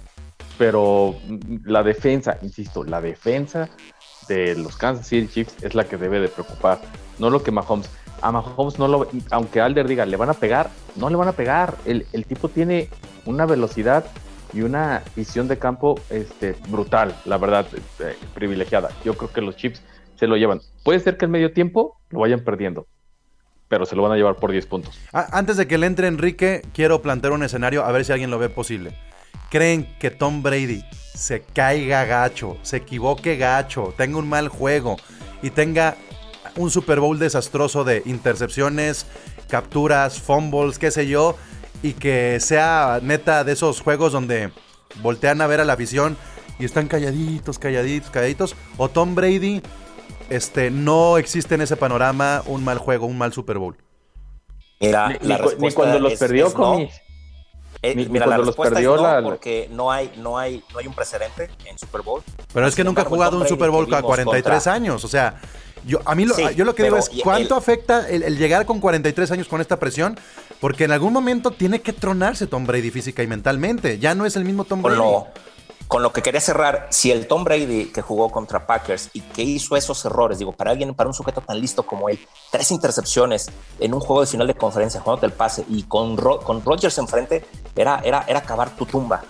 [0.58, 1.16] Pero
[1.66, 3.70] la defensa, insisto, la defensa
[4.28, 6.80] de los Kansas City Chiefs es la que debe de preocupar,
[7.20, 7.90] no lo que Mahomes.
[8.22, 11.34] A Mahomes no lo, aunque Alder diga, le van a pegar, no le van a
[11.34, 11.78] pegar.
[11.86, 12.90] El, el tipo tiene
[13.26, 14.06] una velocidad
[14.54, 17.68] y una visión de campo este, brutal, la verdad,
[18.00, 18.90] eh, privilegiada.
[19.04, 19.82] Yo creo que los Chiefs
[20.16, 20.62] se lo llevan.
[20.84, 22.88] Puede ser que el medio tiempo lo vayan perdiendo,
[23.68, 25.00] pero se lo van a llevar por 10 puntos.
[25.12, 28.40] Antes de que le entre Enrique, quiero plantear un escenario a ver si alguien lo
[28.40, 28.94] ve posible.
[29.50, 30.84] ¿Creen que Tom Brady
[31.14, 34.98] se caiga gacho, se equivoque gacho, tenga un mal juego
[35.42, 35.96] y tenga
[36.56, 39.06] un Super Bowl desastroso de intercepciones,
[39.48, 41.38] capturas, fumbles, qué sé yo,
[41.82, 44.52] y que sea neta de esos juegos donde
[45.02, 46.18] voltean a ver a la afición
[46.60, 49.62] y están calladitos, calladitos, calladitos, o Tom Brady
[50.30, 53.78] este, no existe en ese panorama un mal juego, un mal Super Bowl.
[54.80, 56.88] Mira, ni, ni cuando los perdió, con
[57.82, 61.50] eh, mira, la respuesta es no, porque no hay, no, hay, no hay un precedente
[61.66, 62.24] en Super Bowl.
[62.54, 65.04] Pero es que nunca ha jugado un Super Bowl a 43 años.
[65.04, 65.40] O sea,
[65.86, 69.32] yo, a mí lo, yo lo que digo es, ¿cuánto afecta el, llegar con 43
[69.32, 70.20] años con esta presión?
[70.60, 74.00] Porque en algún momento tiene que tronarse Tom Brady física y mentalmente.
[74.00, 75.02] Ya no es el mismo Tom Brady
[75.88, 79.44] con lo que quería cerrar, si el Tom Brady que jugó contra Packers y que
[79.44, 82.20] hizo esos errores, digo, para alguien, para un sujeto tan listo como él,
[82.52, 86.64] tres intercepciones en un juego de final de conferencia, jugando el pase y con, con
[86.64, 87.46] Rodgers enfrente,
[87.76, 89.24] era, era, era acabar tu tumba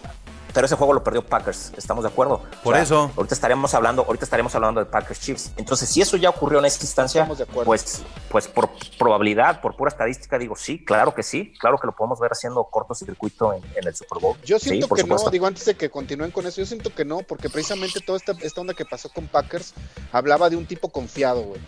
[0.57, 2.41] pero ese juego lo perdió Packers, ¿estamos de acuerdo?
[2.63, 3.11] Por eso.
[3.15, 5.51] Ahorita estaremos hablando, ahorita estaremos hablando de Packers Chiefs.
[5.55, 7.29] Entonces, si eso ya ocurrió en esta instancia,
[7.63, 11.95] pues, pues por probabilidad, por pura estadística, digo sí, claro que sí, claro que lo
[11.95, 14.35] podemos ver haciendo cortocircuito en, en el Super Bowl.
[14.43, 17.19] Yo siento que no, digo antes de que continúen con eso, yo siento que no,
[17.19, 19.75] porque precisamente toda esta, esta onda que pasó con Packers
[20.11, 21.61] hablaba de un tipo confiado, güey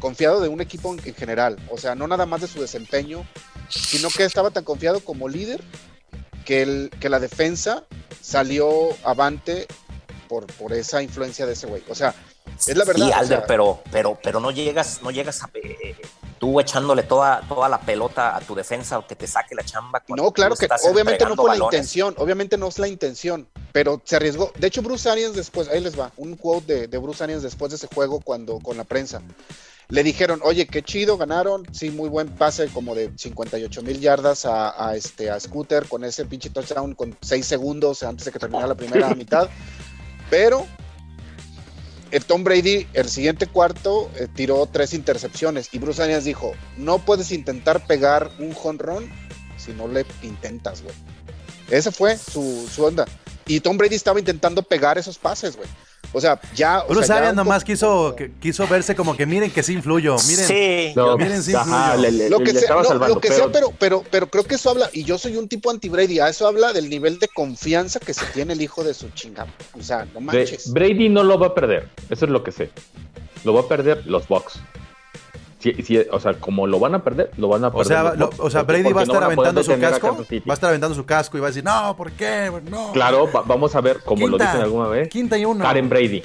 [0.00, 1.56] confiado de un equipo en, general.
[1.70, 3.24] O sea, no nada más de su desempeño,
[3.68, 5.62] sino que estaba tan confiado como líder
[6.44, 7.84] que, el, que la defensa
[8.20, 9.66] salió avante
[10.28, 11.82] por, por esa influencia de ese güey.
[11.88, 12.14] O sea,
[12.66, 13.06] es la verdad.
[13.06, 15.50] Sí, Alder, pero, pero, pero no llegas, no llegas a.
[15.54, 15.96] Eh,
[16.38, 20.02] tú echándole toda, toda la pelota a tu defensa o que te saque la chamba.
[20.08, 24.16] No, claro que obviamente no fue la intención, obviamente no es la intención, pero se
[24.16, 24.52] arriesgó.
[24.58, 27.70] De hecho, Bruce Arians después, ahí les va, un quote de, de Bruce Arians después
[27.70, 29.22] de ese juego cuando con la prensa.
[29.92, 34.46] Le dijeron, oye, qué chido, ganaron, sí, muy buen pase, como de 58 mil yardas
[34.46, 38.38] a, a este, a Scooter con ese pinche touchdown con 6 segundos antes de que
[38.38, 39.50] terminara la primera mitad,
[40.30, 40.66] pero
[42.10, 46.98] el Tom Brady, el siguiente cuarto, eh, tiró tres intercepciones y Bruce Arians dijo, no
[46.98, 49.12] puedes intentar pegar un jonrón
[49.58, 50.94] si no le intentas, güey.
[51.70, 53.04] Esa fue su, su onda.
[53.46, 55.68] Y Tom Brady estaba intentando pegar esos pases, güey.
[56.14, 56.80] O sea, ya...
[56.84, 59.50] o Bruce sea, ya Arians un nomás poco- quiso, que- quiso verse como que miren
[59.50, 60.16] que sí influyo.
[60.28, 62.02] Miren, Sí, No, miren, sí ajá, influyo.
[62.02, 64.28] le, le- Lo le que, sea, estaba no, salvando, lo que sea, pero, pero, pero
[64.28, 67.18] creo que eso habla, y yo soy un tipo anti-Brady, a eso habla del nivel
[67.18, 69.48] de confianza que se tiene el hijo de su chingada.
[69.78, 70.70] O sea, no manches.
[70.72, 72.70] Brady no lo va a perder, eso es lo que sé.
[73.44, 74.60] Lo va a perder los Bucks.
[75.62, 77.86] Si, si- o sea, como lo van a perder, lo van a O perder.
[77.86, 80.16] sea, lo- Bucks, o sea, Brady va a no estar aventando su casco.
[80.18, 82.50] Va a estar aventando su casco y va a decir, no, ¿por qué?
[82.68, 82.90] No.
[82.92, 85.64] Claro, va- vamos a ver, como lo Quinta, dicen alguna vez, Quinta y uno.
[85.64, 86.22] Karen Brady.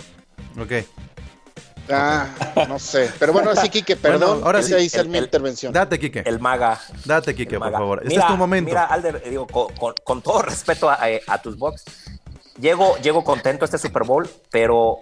[0.60, 0.72] Ok.
[1.90, 2.28] Ah,
[2.68, 3.10] no sé.
[3.18, 4.30] Pero bueno, así, Kike, perdón.
[4.32, 5.72] Bueno, ahora sí, hice el- mi el- intervención.
[5.72, 6.24] Date, Kike.
[6.26, 6.80] el maga.
[7.06, 7.78] Date, Kike, el por maga.
[7.78, 8.00] favor.
[8.00, 8.70] Este Mira, es tu momento.
[8.70, 11.86] Mira, Alder, eh, digo, con, con- con todo respeto a, a- a tus box,
[12.60, 14.98] llego, llego contento a este Super Bowl, pero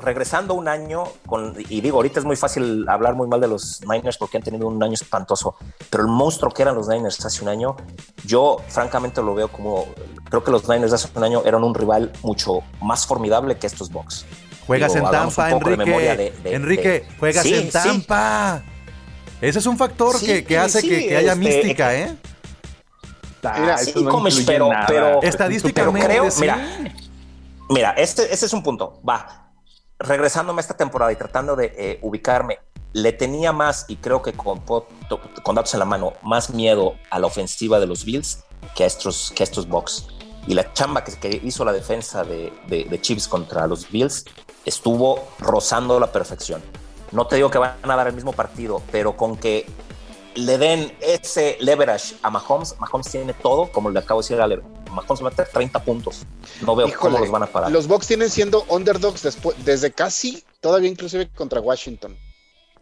[0.00, 3.80] regresando un año, con, y digo, ahorita es muy fácil hablar muy mal de los
[3.88, 5.54] Niners porque han tenido un año espantoso,
[5.90, 7.76] pero el monstruo que eran los Niners hace un año,
[8.24, 9.86] yo francamente lo veo como,
[10.28, 13.90] creo que los Niners hace un año eran un rival mucho más formidable que estos
[13.90, 14.24] Bucks.
[14.66, 15.76] Juegas Digo, en Tampa, de Enrique.
[15.84, 17.70] memoria de- de- Enrique, de- juegas Sí, en sí.
[17.72, 18.62] Tampa.
[19.40, 22.14] Ese es un factor Sí, que, que hace sí, que, que haya este, mística, ¿eh?
[23.58, 26.40] Mira, eso sí, como influye pero- Estadísticamente, Pero creo, sí.
[26.42, 26.58] mira,
[27.70, 29.00] mira, este, este es un punto.
[29.08, 29.39] Va,
[30.00, 32.58] regresándome a esta temporada y tratando de eh, ubicarme,
[32.92, 37.20] le tenía más, y creo que con, con datos en la mano, más miedo a
[37.20, 38.42] la ofensiva de los Bills
[38.74, 40.08] que a estos, que a estos Bucks.
[40.46, 44.24] Y la chamba que, que hizo la defensa de, de, de Chiefs contra los Bills
[44.64, 46.62] estuvo rozando la perfección.
[47.12, 49.66] No te digo que van a dar el mismo partido, pero con que
[50.34, 54.44] le den ese leverage a Mahomes, Mahomes tiene todo, como le acabo de decir a
[54.44, 54.60] Ale,
[54.90, 56.22] Mahomes va a meter 30 puntos.
[56.62, 57.70] No veo Híjole, cómo los van a parar.
[57.70, 62.16] Los Bucks tienen siendo underdogs después, desde casi, todavía inclusive contra Washington.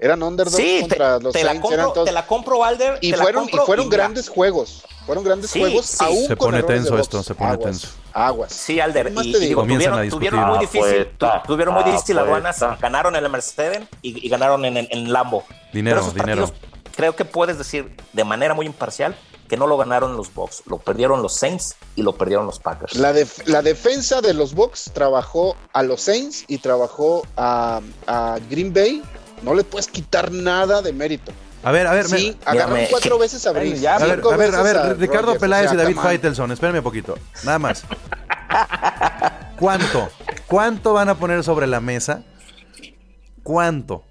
[0.00, 2.64] Eran underdogs sí, te, contra los te la Saints, eran compro, todos- te la compro,
[2.64, 2.98] Alder.
[3.00, 4.84] y la fueron, y fueron grandes juegos.
[5.06, 5.86] Fueron grandes Sí, juegos.
[5.86, 6.04] sí.
[6.04, 7.88] aún Se con pone tenso esto, se pone aguas, tenso.
[8.12, 8.52] Aguas.
[8.52, 9.06] Sí, Alder.
[9.08, 9.62] ¿Qué más Y, te y digo?
[9.64, 12.58] tuvieron, a tuvieron muy difícil, Apuesta, tu- tuvieron muy difícil las apuesta.
[12.66, 15.42] ruanas, ganaron en el Mercedes y, y ganaron en, en, en Lambo.
[15.72, 16.42] Dinero, dinero.
[16.46, 16.52] partidos,
[16.98, 19.14] creo que puedes decir de manera muy imparcial
[19.48, 22.96] que no lo ganaron los Bucks, lo perdieron los Saints y lo perdieron los Packers.
[22.96, 28.38] La, def- la defensa de los Bucks trabajó a los Saints y trabajó a, a
[28.50, 29.00] Green Bay.
[29.42, 31.30] No le puedes quitar nada de mérito.
[31.62, 33.52] A ver, a ver, Sí, me- agarraron cuatro que- veces a.
[33.52, 35.82] Bueno, ya, a ver, a ver, veces a ver, Ricardo Rodgers, Peláez o sea, y
[35.84, 35.96] David.
[35.96, 37.84] Faitelson, espérame un poquito, nada más.
[39.58, 40.08] ¿Cuánto?
[40.48, 42.22] ¿Cuánto van a poner sobre la mesa?
[43.42, 44.04] ¿Cuánto?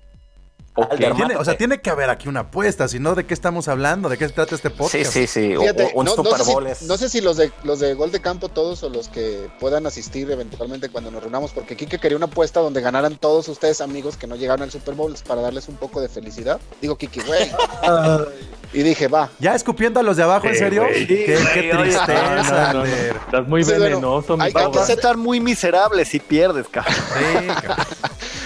[0.97, 4.09] Tiene- o sea, tiene que haber aquí una apuesta, si no, ¿de qué estamos hablando?
[4.09, 5.11] ¿De qué se trata este podcast?
[5.11, 5.55] Sí, sí, sí.
[5.55, 7.51] o- Fíjate, o un no, no Super sé si- es- no sé si los de
[7.63, 11.51] los de Gol de Campo todos o los que puedan asistir eventualmente cuando nos reunamos,
[11.51, 14.93] porque Kike quería una apuesta donde ganaran todos ustedes amigos que no llegaron al Super
[14.93, 16.59] Bowl para darles un poco de felicidad.
[16.82, 17.51] Digo, Kike, güey.
[18.73, 19.30] y dije, va.
[19.39, 20.84] ¿Ya escupiendo a los de abajo, en serio?
[20.93, 21.71] Qué, qué Sí, oye.
[21.71, 22.86] tristeza, No, no, no.
[22.86, 24.86] Estás muy Entonces, bueno, venenoso, mi hay- pavo.
[24.86, 26.93] que estar muy miserable si pierdes, cabrón.
[26.95, 27.86] Sí, cabrón.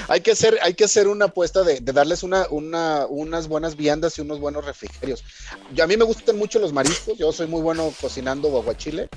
[0.07, 3.75] Hay que hacer, hay que hacer una apuesta de, de darles una, una, unas buenas
[3.75, 5.23] viandas y unos buenos refrigerios.
[5.73, 9.09] Yo, a mí me gustan mucho los mariscos, yo soy muy bueno cocinando aguachile.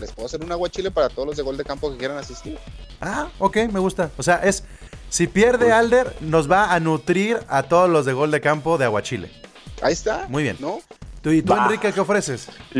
[0.00, 2.58] Les puedo hacer un aguachile para todos los de Gol de Campo que quieran asistir.
[3.00, 4.10] Ah, ok, me gusta.
[4.16, 4.64] O sea, es.
[5.08, 8.84] Si pierde Alder, nos va a nutrir a todos los de gol de campo de
[8.84, 9.28] Aguachile.
[9.82, 10.26] Ahí está.
[10.28, 10.56] Muy bien.
[10.60, 10.80] ¿No?
[11.22, 11.64] ¿Tú, ¿Y tú, Va.
[11.64, 12.48] Enrique, qué ofreces?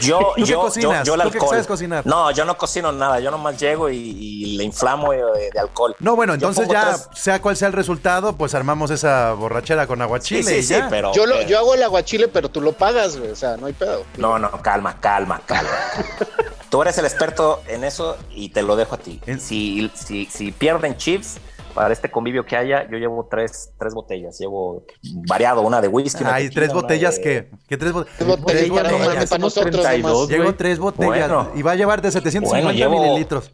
[0.00, 1.06] Yo, ¿Tú qué yo, cocinas?
[1.06, 1.50] yo, yo el ¿Tú qué alcohol.
[1.50, 2.04] sabes cocinar?
[2.04, 3.20] No, yo no cocino nada.
[3.20, 5.18] Yo nomás llego y, y le inflamo de,
[5.52, 5.94] de alcohol.
[6.00, 10.02] No, bueno, entonces ya, tres- sea cual sea el resultado, pues armamos esa borrachera con
[10.02, 10.88] aguachile Sí, sí, y sí, ya.
[10.90, 11.12] pero.
[11.14, 13.30] Yo, lo, yo hago el aguachile, pero tú lo pagas, güey.
[13.30, 14.02] O sea, no hay pedo.
[14.16, 15.70] No, no, calma, calma, calma.
[16.70, 19.20] Tú eres el experto en eso y te lo dejo a ti.
[19.38, 21.36] Si, si, si pierden chips,
[21.76, 24.36] para este convivio que haya, yo llevo tres, tres botellas.
[24.38, 24.84] Llevo
[25.28, 26.24] variado, una de whisky.
[26.24, 27.50] una tequila, tres botellas de- que.
[27.68, 29.14] ¿Qué tres, bo- Tres botellas tres botellas?
[29.14, 30.28] para somos nosotros 32, nomás.
[30.28, 31.50] Llevo tres botellas Bueno.
[31.54, 33.52] y va a llevar de 750 Bueno, llevo- mililitros.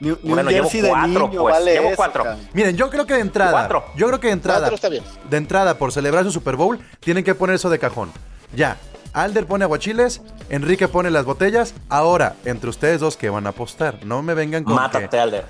[0.00, 2.24] Ni, ni Bueno, un llevo cuatro, niño pues, vale llevo eso, cuatro.
[2.54, 3.50] Miren, yo creo que de entrada.
[3.52, 3.84] Cuatro.
[3.96, 4.60] Yo creo que de entrada.
[4.60, 5.04] Cuatro está bien.
[5.28, 8.10] De entrada, por celebrar su Super Bowl, tienen que poner eso de cajón.
[8.54, 8.76] Ya.
[9.12, 11.74] Alder pone aguachiles, Enrique pone las botellas.
[11.88, 14.04] Ahora, entre ustedes dos, ¿qué van a apostar?
[14.04, 15.44] No me vengan con Mátate, que- Alder.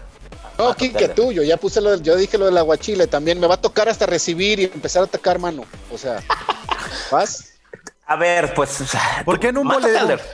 [0.58, 1.14] No, Mátate, Kike, Alder.
[1.14, 3.38] tú, yo ya puse lo del, yo dije lo del aguachile también.
[3.40, 5.64] Me va a tocar hasta recibir y empezar a atacar mano.
[5.92, 6.20] O sea,
[7.10, 7.52] ¿Vas?
[8.06, 8.78] A ver, pues.
[9.24, 9.68] ¿Por qué en un,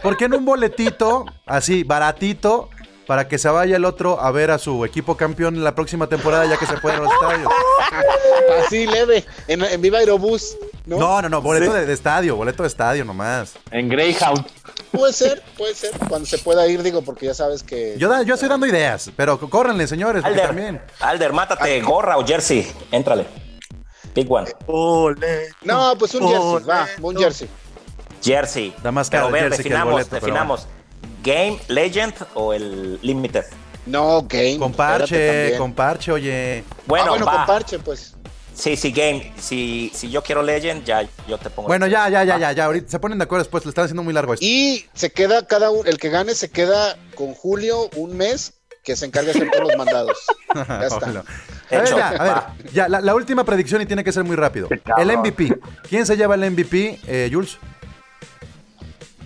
[0.03, 2.71] por qué en un boletito, así, baratito,
[3.07, 6.07] para que se vaya el otro a ver a su equipo campeón en la próxima
[6.07, 7.53] temporada, ya que se pueden los estadios?
[8.65, 10.57] Así leve, en, en Viva Aerobús,
[10.87, 10.99] ¿no?
[10.99, 13.55] No, no, no, boleto de, de estadio, boleto de estadio nomás.
[13.73, 14.47] En Greyhound.
[14.95, 17.97] Puede ser, puede ser, cuando se pueda ir, digo, porque ya sabes que...
[17.99, 20.83] Yo, da- yo estoy dando ideas, pero córrenle, señores, porque Alder, también.
[21.01, 22.71] Alder, mátate, gorra o jersey.
[22.93, 23.27] Éntrale.
[24.15, 24.49] Big one.
[24.67, 25.49] Ole.
[25.63, 27.49] No, pues un jersey, va, un jersey.
[28.23, 28.75] Jersey.
[28.83, 30.67] Da más pero ver, jersey que el definamos, pero definamos.
[31.23, 33.45] Game, Legend o el Limited.
[33.87, 34.59] No, game.
[34.59, 35.59] Con espérate parche, también.
[35.59, 36.65] con parche, oye.
[36.87, 37.37] Bueno, ah, bueno, va.
[37.37, 38.14] con parche, pues.
[38.55, 39.33] Sí, sí, Game.
[39.39, 41.69] Si, si yo quiero Legend, ya yo te pongo.
[41.69, 42.65] Bueno, ya, ya, ya, ya, ya.
[42.67, 44.45] Ahorita se ponen de acuerdo después, le están haciendo muy largo esto.
[44.47, 48.95] Y se queda cada uno, el que gane se queda con Julio un mes que
[48.97, 50.19] se encarga de hacer todos los mandados.
[50.55, 50.97] Ya está.
[50.99, 51.25] Ojalá.
[51.71, 52.55] A ver, ya, a ver, Va.
[52.73, 54.69] ya, la, la última predicción y tiene que ser muy rápido.
[54.99, 55.59] El MVP.
[55.89, 57.59] ¿Quién se lleva el MVP, eh, Jules?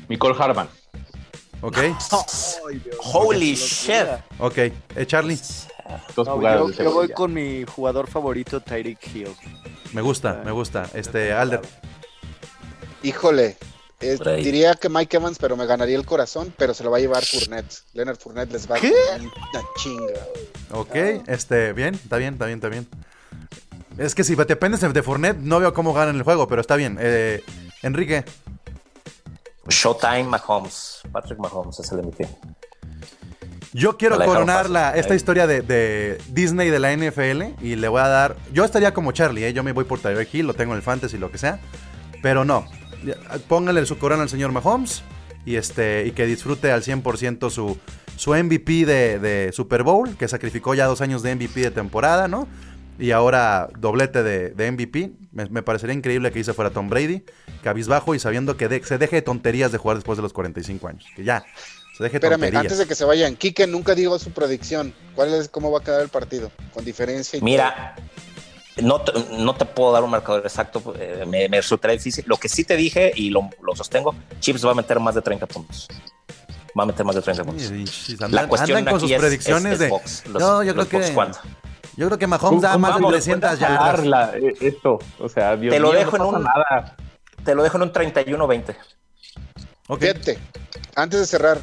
[0.08, 0.68] Nicole Harman.
[1.60, 1.76] Ok,
[3.12, 4.06] Holy shit.
[4.38, 4.56] ok.
[4.58, 4.72] Eh,
[5.06, 5.38] Charlie,
[6.14, 9.34] Dos No, jugadas yo, de yo voy con mi jugador favorito, Tyreek Hill.
[9.92, 10.88] me gusta, me gusta.
[10.94, 11.60] Este, Alder.
[13.02, 13.56] Híjole.
[14.00, 17.00] eh, diría que Mike Evans, pero me ganaría el corazón, pero se lo va a
[17.00, 17.82] llevar Fournette.
[17.94, 18.92] Leonard Fournette les va a ¿Qué?
[19.10, 20.26] dar una chinga.
[20.72, 20.94] Ok,
[21.26, 22.86] este, bien, está bien, está bien, está bien.
[23.96, 26.76] Es que si te dependes de Fournette, no veo cómo ganan el juego, pero está
[26.76, 26.96] bien.
[27.00, 27.42] Eh,
[27.82, 28.24] Enrique,
[29.68, 31.00] Showtime Mahomes.
[31.12, 32.26] Patrick Mahomes es el MVP.
[33.72, 38.00] Yo quiero coronar la, esta historia de, de Disney de la NFL y le voy
[38.00, 38.36] a dar.
[38.52, 39.52] Yo estaría como Charlie, ¿eh?
[39.52, 41.60] yo me voy por Tyreek Hill, lo tengo en el fantasy, lo que sea.
[42.22, 42.66] Pero no,
[43.48, 45.02] póngale su corona al señor Mahomes
[45.44, 47.78] y, este, y que disfrute al 100% su,
[48.16, 52.28] su MVP de, de Super Bowl, que sacrificó ya dos años de MVP de temporada,
[52.28, 52.48] ¿no?
[52.98, 55.12] Y ahora doblete de, de MVP.
[55.30, 57.22] Me, me parecería increíble que hice fuera Tom Brady,
[57.62, 60.88] cabizbajo y sabiendo que de- se deje de tonterías de jugar después de los 45
[60.88, 61.06] años.
[61.14, 61.44] Que ya,
[61.98, 62.60] se deje de Espérame, tonterías.
[62.62, 64.94] antes de que se vayan, Quique nunca dijo su predicción.
[65.14, 66.50] ¿Cuál es, cómo va a quedar el partido?
[66.72, 67.96] Con diferencia y Mira,
[68.80, 72.24] no te, no te puedo dar un marcador exacto, eh, me, me resultaría difícil.
[72.26, 75.22] Lo que sí te dije y lo, lo sostengo, Chips va a meter más de
[75.22, 75.88] 30 puntos.
[76.78, 77.64] Va a meter más de 30 puntos.
[77.66, 79.84] Sí, sí, La cuestión andan con aquí sus es- predicciones es- de.
[79.86, 80.26] es box.
[80.28, 81.14] Los- no, yo creo que.
[81.96, 84.06] Yo creo que Mahomes da más de Vamos, 300 puedes jalar yardas.
[84.06, 86.96] la- eh, esto, o sea, Dios Te lo mío, dejo no en un- nada.
[87.44, 88.76] Te lo dejo en un 31-20.
[89.88, 90.00] Ok.
[90.02, 90.38] Fíjate,
[90.94, 91.58] antes de cerrar,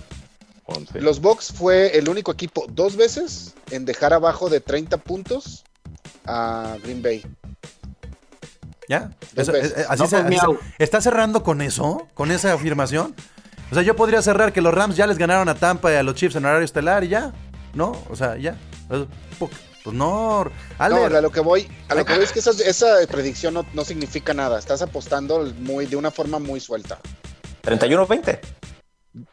[0.96, 5.64] Los Bucks fue el único equipo dos veces en dejar abajo de 30 puntos
[6.26, 7.24] a Green Bay.
[8.88, 9.12] ¿Ya?
[9.36, 9.74] Eso- veces.
[9.78, 10.84] eh, así No, se- pues, así se-.
[10.84, 12.08] ¿Está cerrando con eso?
[12.14, 13.16] ¿Con esa afirmación?
[13.72, 16.04] O sea, yo podría cerrar que los Rams ya les ganaron a Tampa y a
[16.04, 17.34] los Chiefs en horario estelar y ya.
[17.74, 18.02] ¿No?
[18.10, 18.56] O sea, ya.
[18.88, 19.52] Pues
[19.84, 20.46] pues no.
[20.46, 23.66] No, a lo que voy, a lo que voy es que esa, esa predicción no,
[23.74, 24.58] no significa nada.
[24.58, 27.00] Estás apostando muy, de una forma muy suelta.
[27.64, 28.40] 31-20.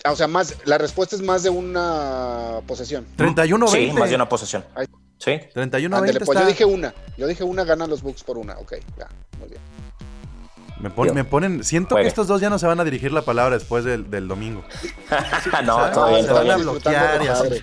[0.05, 3.07] Ah, O sea, más, la respuesta es más de una posesión.
[3.16, 4.01] 31 Sí, 20.
[4.01, 4.64] más de una posesión.
[4.74, 4.87] Ahí.
[5.18, 5.39] Sí.
[5.55, 6.95] 31 Ándale, 20 pues está- yo dije una.
[7.16, 8.59] Yo dije una, ganan los Bucks por una.
[8.59, 9.09] Ok, ya,
[9.39, 9.61] muy bien.
[10.80, 11.62] me, pon- me ponen.
[11.64, 12.05] Siento Juegue.
[12.05, 14.64] que estos dos ya no se van a dirigir la palabra después del, del domingo.
[15.64, 17.62] no, todo bien, se todo van a bien.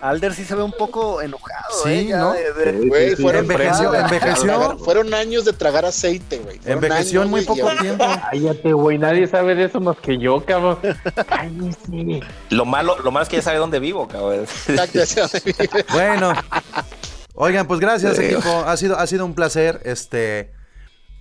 [0.00, 2.14] Alder sí se ve un poco enojado, Sí, ¿eh?
[2.16, 2.32] ¿no?
[2.32, 4.44] de- de- Güey, fueron, Envejeció, tragar- envejeció.
[4.44, 6.60] tragar- fueron años de tragar aceite, güey.
[6.64, 8.04] Envejeció en muy poco tiempo.
[8.30, 10.78] Cállate, güey, nadie sabe de eso más que yo, cabrón.
[11.28, 12.20] Cállese.
[12.50, 14.46] Lo malo, lo malo es que ya sabe dónde vivo, cabrón.
[14.68, 14.98] Exacto.
[15.92, 16.32] Bueno.
[17.34, 18.24] Oigan, pues gracias, Sí.
[18.24, 18.48] equipo.
[18.66, 19.80] Ha sido, ha sido un placer.
[19.84, 20.52] Este.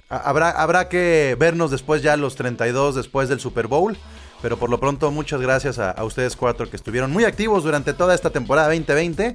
[0.09, 3.97] Habrá, habrá que vernos después ya los 32 después del Super Bowl.
[4.42, 7.94] Pero por lo pronto, muchas gracias a, a ustedes cuatro que estuvieron muy activos durante
[7.94, 9.34] toda esta temporada 2020.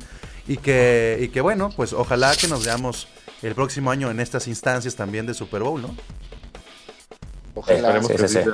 [0.48, 3.08] Y que, y que bueno, pues ojalá que nos veamos
[3.42, 5.94] el próximo año en estas instancias también de Super Bowl, ¿no?
[7.54, 7.78] Ojalá.
[7.78, 8.50] Esperemos sí, que sí, sí.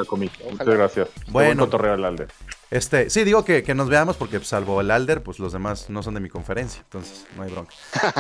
[0.50, 1.08] Muchas gracias.
[1.28, 1.68] Bueno.
[1.72, 2.28] Alder.
[2.70, 5.88] Este, sí, digo que, que nos veamos porque pues, salvo el Alder, pues los demás
[5.88, 7.72] no son de mi conferencia, entonces no hay bronca.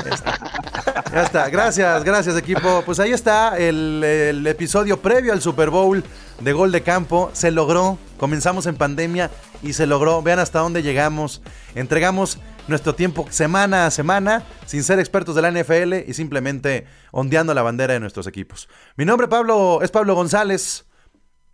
[0.04, 1.50] Ya está, Ya está.
[1.50, 2.82] gracias, gracias equipo.
[2.86, 6.02] Pues ahí está el, el episodio previo al Super Bowl
[6.40, 7.30] de Gol de Campo.
[7.32, 9.30] Se logró, comenzamos en pandemia
[9.62, 10.22] y se logró.
[10.22, 11.42] Vean hasta dónde llegamos.
[11.74, 17.54] Entregamos nuestro tiempo semana a semana sin ser expertos de la NFL y simplemente ondeando
[17.54, 18.68] la bandera de nuestros equipos.
[18.96, 20.86] Mi nombre Pablo, es Pablo González.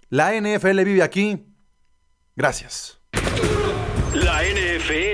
[0.09, 1.47] La NFL vive aquí.
[2.37, 2.99] Gracias.
[4.12, 5.13] La NFL.